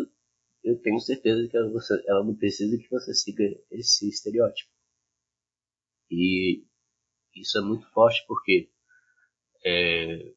Eu 0.63 0.81
tenho 0.81 0.99
certeza 1.01 1.49
que 1.49 1.57
ela, 1.57 1.71
ela 2.07 2.25
não 2.25 2.35
precisa 2.35 2.77
que 2.77 2.91
você 2.91 3.15
siga 3.15 3.45
esse 3.71 4.09
estereótipo. 4.09 4.71
E 6.11 6.65
isso 7.35 7.59
é 7.59 7.61
muito 7.61 7.89
forte 7.93 8.25
porque 8.27 8.71
é, 9.65 10.35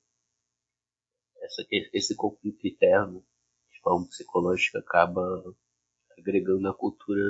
essa, 1.41 1.65
esse 1.93 2.15
conflito 2.15 2.67
interno 2.67 3.25
de 3.71 3.80
forma 3.82 4.08
psicológica 4.08 4.80
acaba 4.80 5.21
agregando 6.17 6.67
a 6.67 6.73
cultura 6.73 7.21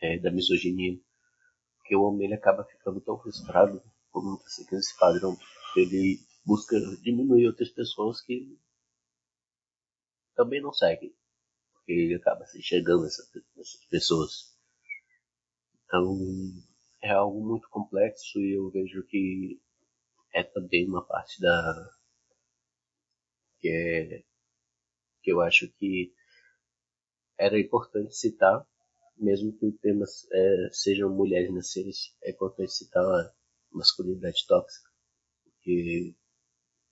é, 0.00 0.18
da 0.18 0.30
misoginia. 0.30 0.98
Porque 1.76 1.96
o 1.96 2.02
homem 2.02 2.26
ele 2.26 2.34
acaba 2.34 2.64
ficando 2.64 3.00
tão 3.00 3.18
frustrado 3.18 3.82
por 4.12 4.22
não 4.24 4.38
seguir 4.46 4.76
esse 4.76 4.96
padrão. 4.98 5.36
Ele 5.76 6.20
busca 6.44 6.76
diminuir 7.02 7.46
outras 7.46 7.70
pessoas 7.70 8.20
que 8.20 8.58
também 10.34 10.60
não 10.60 10.72
seguem. 10.72 11.14
Porque 11.74 11.92
ele 11.92 12.14
acaba 12.14 12.46
se 12.46 12.58
enxergando 12.58 13.06
essas, 13.06 13.28
essas 13.58 13.84
pessoas. 13.86 14.56
Então, 15.84 16.18
é 17.02 17.10
algo 17.10 17.44
muito 17.44 17.68
complexo 17.68 18.38
e 18.38 18.56
eu 18.56 18.70
vejo 18.70 19.04
que 19.06 19.60
é 20.32 20.42
também 20.42 20.88
uma 20.88 21.04
parte 21.04 21.40
da 21.40 21.90
que 23.58 23.68
é 23.68 24.24
que 25.22 25.32
eu 25.32 25.40
acho 25.40 25.68
que 25.78 26.12
era 27.38 27.58
importante 27.58 28.14
citar, 28.16 28.66
mesmo 29.16 29.56
que 29.56 29.66
o 29.66 29.78
tema 29.78 30.04
é, 30.32 30.68
sejam 30.72 31.14
mulheres 31.14 31.52
nasceres, 31.54 32.16
é 32.22 32.30
importante 32.30 32.72
citar 32.72 33.04
a 33.04 33.32
masculinidade 33.70 34.46
tóxica, 34.46 34.90
porque 35.44 36.16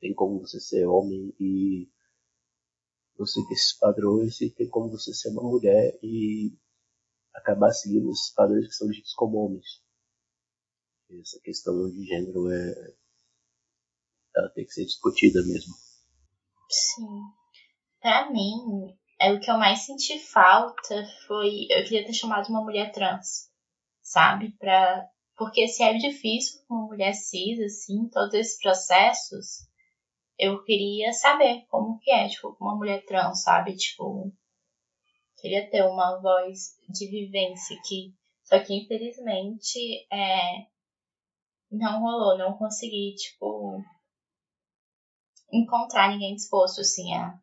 tem 0.00 0.14
como 0.14 0.40
você 0.40 0.58
ser 0.58 0.86
homem 0.86 1.34
e 1.38 1.88
você 3.16 3.40
ter 3.46 3.54
esses 3.54 3.78
padrões 3.78 4.40
e 4.40 4.50
tem 4.50 4.68
como 4.68 4.90
você 4.90 5.12
ser 5.12 5.28
uma 5.30 5.42
mulher 5.42 5.98
e 6.02 6.56
acabar 7.34 7.70
seguindo 7.70 8.10
esses 8.10 8.32
padrões 8.32 8.66
que 8.66 8.74
são 8.74 8.88
ditos 8.88 9.14
como 9.14 9.38
homens. 9.38 9.82
Essa 11.20 11.40
questão 11.40 11.90
de 11.90 12.04
gênero 12.04 12.50
é 12.50 12.94
ela 14.34 14.48
tem 14.50 14.64
que 14.64 14.72
ser 14.72 14.84
discutida 14.84 15.42
mesmo. 15.42 15.74
Sim. 16.68 17.20
Pra 18.00 18.30
mim, 18.30 18.96
é 19.20 19.32
o 19.32 19.40
que 19.40 19.50
eu 19.50 19.58
mais 19.58 19.80
senti 19.80 20.18
falta 20.18 21.04
foi. 21.26 21.66
Eu 21.68 21.84
queria 21.84 22.06
ter 22.06 22.14
chamado 22.14 22.48
uma 22.48 22.62
mulher 22.62 22.92
trans, 22.92 23.50
sabe? 24.00 24.52
Pra, 24.52 25.06
porque 25.36 25.68
se 25.68 25.82
é 25.82 25.94
difícil 25.98 26.60
com 26.66 26.74
uma 26.74 26.86
mulher 26.86 27.12
cis, 27.12 27.60
assim, 27.60 28.08
todos 28.08 28.34
esses 28.34 28.58
processos, 28.60 29.68
eu 30.40 30.62
queria 30.64 31.12
saber 31.12 31.66
como 31.68 31.98
que 31.98 32.10
é, 32.10 32.28
tipo, 32.28 32.56
uma 32.60 32.74
mulher 32.74 33.04
trans, 33.04 33.42
sabe? 33.42 33.76
Tipo, 33.76 34.32
queria 35.36 35.68
ter 35.70 35.84
uma 35.84 36.18
voz 36.20 36.78
de 36.88 37.06
vivência 37.08 37.76
aqui. 37.76 38.14
Só 38.44 38.58
que 38.58 38.74
infelizmente 38.74 39.78
é, 40.10 40.66
não 41.70 42.00
rolou, 42.00 42.38
não 42.38 42.56
consegui, 42.56 43.14
tipo, 43.14 43.82
encontrar 45.52 46.10
ninguém 46.10 46.34
disposto, 46.34 46.80
assim, 46.80 47.14
a 47.14 47.38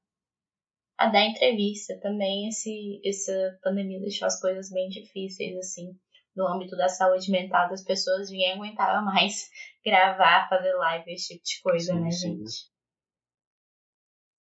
a 0.97 1.07
dar 1.07 1.25
entrevista 1.25 1.97
também. 2.01 2.47
Esse, 2.47 2.99
essa 3.05 3.59
pandemia 3.61 3.99
deixou 3.99 4.25
as 4.25 4.41
coisas 4.41 4.71
bem 4.71 4.89
difíceis, 4.89 5.55
assim, 5.57 5.95
no 6.35 6.47
âmbito 6.47 6.75
da 6.75 6.89
saúde 6.89 7.29
mental 7.29 7.69
das 7.69 7.83
pessoas. 7.83 8.31
Ninguém 8.31 8.53
aguentava 8.53 9.01
mais 9.03 9.47
gravar, 9.85 10.49
fazer 10.49 10.73
live, 10.73 11.13
esse 11.13 11.39
tipo 11.39 11.43
de 11.43 11.61
coisa, 11.61 11.93
sim, 11.93 11.99
né, 11.99 12.11
sim. 12.11 12.37
gente? 12.39 12.76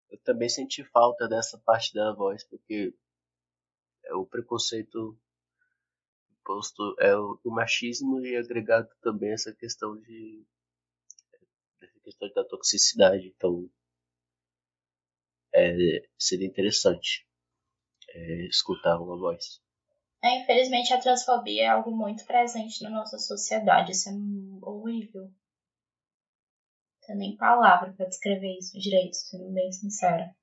Eu 0.09 0.17
também 0.19 0.49
senti 0.49 0.83
falta 0.83 1.27
dessa 1.27 1.57
parte 1.59 1.93
da 1.93 2.13
voz, 2.13 2.43
porque 2.43 2.93
é 4.05 4.13
o 4.13 4.25
preconceito 4.25 5.17
posto 6.47 6.95
é 6.99 7.13
o, 7.13 7.37
o 7.43 7.51
machismo 7.51 8.25
e 8.25 8.37
agregado 8.37 8.87
também 9.01 9.33
essa 9.33 9.53
questão 9.53 9.99
de 9.99 10.45
essa 11.81 11.99
questão 11.99 12.29
da 12.33 12.45
toxicidade. 12.45 13.27
Então, 13.35 13.69
é, 15.53 16.07
seria 16.17 16.47
interessante 16.47 17.27
é, 18.09 18.47
escutar 18.47 18.97
uma 18.97 19.17
voz. 19.17 19.61
É, 20.23 20.41
infelizmente 20.41 20.93
a 20.93 20.99
transfobia 20.99 21.63
é 21.63 21.67
algo 21.67 21.91
muito 21.91 22.25
presente 22.25 22.81
na 22.81 22.89
nossa 22.89 23.19
sociedade. 23.19 23.91
Isso 23.91 24.09
é 24.09 24.13
horrível. 24.61 25.29
Tem 27.07 27.15
nem 27.15 27.37
palavra 27.37 27.93
para 27.93 28.05
descrever 28.05 28.57
isso 28.57 28.77
direito, 28.77 29.15
sendo 29.15 29.49
bem 29.53 29.71
sincera. 29.71 30.35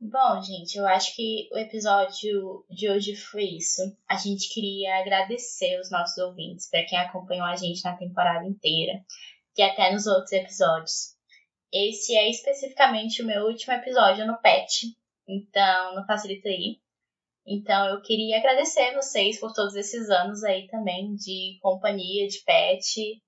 Bom, 0.00 0.40
gente, 0.42 0.76
eu 0.76 0.86
acho 0.86 1.16
que 1.16 1.48
o 1.50 1.58
episódio 1.58 2.64
de 2.70 2.88
hoje 2.88 3.16
foi 3.16 3.44
isso. 3.44 3.82
A 4.08 4.16
gente 4.16 4.52
queria 4.54 5.00
agradecer 5.00 5.80
os 5.80 5.90
nossos 5.90 6.16
ouvintes, 6.18 6.70
para 6.70 6.84
quem 6.84 6.98
acompanhou 6.98 7.46
a 7.46 7.56
gente 7.56 7.82
na 7.82 7.96
temporada 7.96 8.46
inteira 8.46 9.04
e 9.56 9.62
até 9.62 9.92
nos 9.92 10.06
outros 10.06 10.30
episódios. 10.30 11.14
Esse 11.72 12.14
é 12.14 12.30
especificamente 12.30 13.22
o 13.22 13.26
meu 13.26 13.46
último 13.46 13.72
episódio 13.72 14.24
no 14.24 14.40
PET, 14.40 14.94
então 15.26 15.96
não 15.96 16.06
facilita 16.06 16.48
aí. 16.48 16.78
Então 17.44 17.88
eu 17.88 18.00
queria 18.02 18.38
agradecer 18.38 18.94
vocês 18.94 19.40
por 19.40 19.52
todos 19.52 19.74
esses 19.74 20.08
anos 20.10 20.44
aí 20.44 20.68
também 20.68 21.14
de 21.16 21.58
companhia, 21.60 22.28
de 22.28 22.40
pet. 22.44 23.20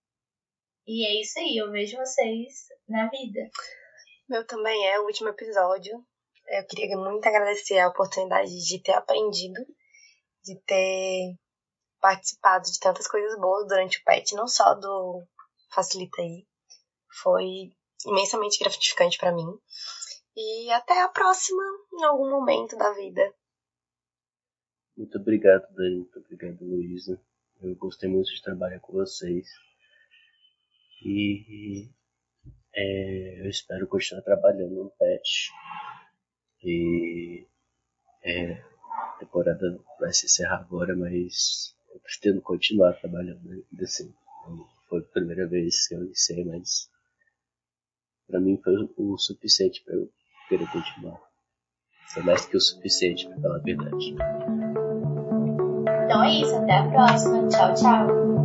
E 0.86 1.04
é 1.04 1.20
isso 1.20 1.38
aí, 1.38 1.56
eu 1.56 1.70
vejo 1.72 1.96
vocês 1.96 2.68
na 2.88 3.08
vida. 3.08 3.40
Meu 4.28 4.46
também 4.46 4.88
é 4.88 5.00
o 5.00 5.04
último 5.04 5.28
episódio. 5.28 6.04
Eu 6.48 6.66
queria 6.66 6.96
muito 6.96 7.26
agradecer 7.26 7.78
a 7.78 7.88
oportunidade 7.88 8.50
de 8.50 8.80
ter 8.80 8.92
aprendido, 8.92 9.60
de 10.44 10.56
ter 10.60 11.36
participado 12.00 12.64
de 12.70 12.78
tantas 12.78 13.08
coisas 13.08 13.36
boas 13.38 13.66
durante 13.66 13.98
o 13.98 14.04
PET, 14.04 14.34
não 14.36 14.46
só 14.46 14.74
do 14.74 15.26
Facilita 15.72 16.22
aí. 16.22 16.46
Foi 17.20 17.72
imensamente 18.06 18.58
gratificante 18.60 19.18
para 19.18 19.32
mim. 19.32 19.58
E 20.36 20.70
até 20.70 21.02
a 21.02 21.08
próxima, 21.08 21.62
em 21.94 22.04
algum 22.04 22.30
momento 22.30 22.76
da 22.76 22.92
vida. 22.92 23.34
Muito 24.96 25.18
obrigado, 25.18 25.66
Dani. 25.74 25.96
Muito 25.96 26.18
obrigado, 26.20 26.64
Luísa. 26.64 27.20
Eu 27.60 27.74
gostei 27.74 28.08
muito 28.08 28.32
de 28.32 28.42
trabalhar 28.42 28.78
com 28.80 28.92
vocês. 28.92 29.46
E 31.04 31.88
é, 32.74 33.40
eu 33.40 33.48
espero 33.48 33.86
continuar 33.86 34.22
trabalhando 34.22 34.74
no 34.74 34.90
PET. 34.90 35.50
E 36.62 37.46
é, 38.22 38.52
a 38.52 39.16
temporada 39.18 39.78
vai 39.98 40.12
se 40.12 40.26
encerrar 40.26 40.60
agora, 40.60 40.94
mas 40.96 41.74
eu 41.92 42.00
pretendo 42.00 42.40
continuar 42.42 42.94
trabalhando 42.94 43.64
assim. 43.82 44.12
Foi 44.88 45.00
a 45.00 45.12
primeira 45.12 45.46
vez 45.46 45.88
que 45.88 45.94
eu 45.94 46.04
iniciei, 46.04 46.44
mas 46.44 46.88
para 48.26 48.40
mim 48.40 48.60
foi 48.62 48.74
o 48.96 49.16
suficiente 49.18 49.82
para 49.84 49.94
eu 49.94 50.10
querer 50.48 50.70
continuar. 50.70 51.20
Foi 52.08 52.22
mais 52.22 52.46
que 52.46 52.56
o 52.56 52.60
suficiente, 52.60 53.26
para 53.26 53.40
falar 53.40 53.56
a 53.56 53.62
verdade. 53.62 54.14
Então 56.04 56.22
é 56.22 56.40
isso, 56.40 56.54
até 56.56 56.78
a 56.78 56.88
próxima. 56.88 57.48
Tchau, 57.48 57.74
tchau. 57.74 58.35